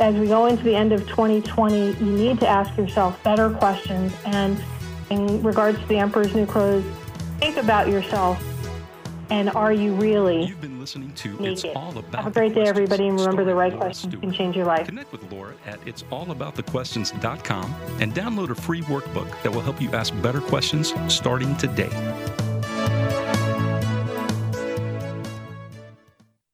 [0.00, 4.12] As we go into the end of 2020, you need to ask yourself better questions.
[4.24, 4.60] And
[5.10, 6.84] in regards to the Emperor's New Clothes,
[7.38, 8.42] think about yourself
[9.30, 10.44] and are you really?
[10.44, 11.64] You've been listening to naked?
[11.64, 14.56] It's All About Have a great day, everybody, and remember the right questions can change
[14.56, 14.86] your life.
[14.86, 20.14] Connect with Laura at it'sallaboutthequestions.com and download a free workbook that will help you ask
[20.22, 21.90] better questions starting today.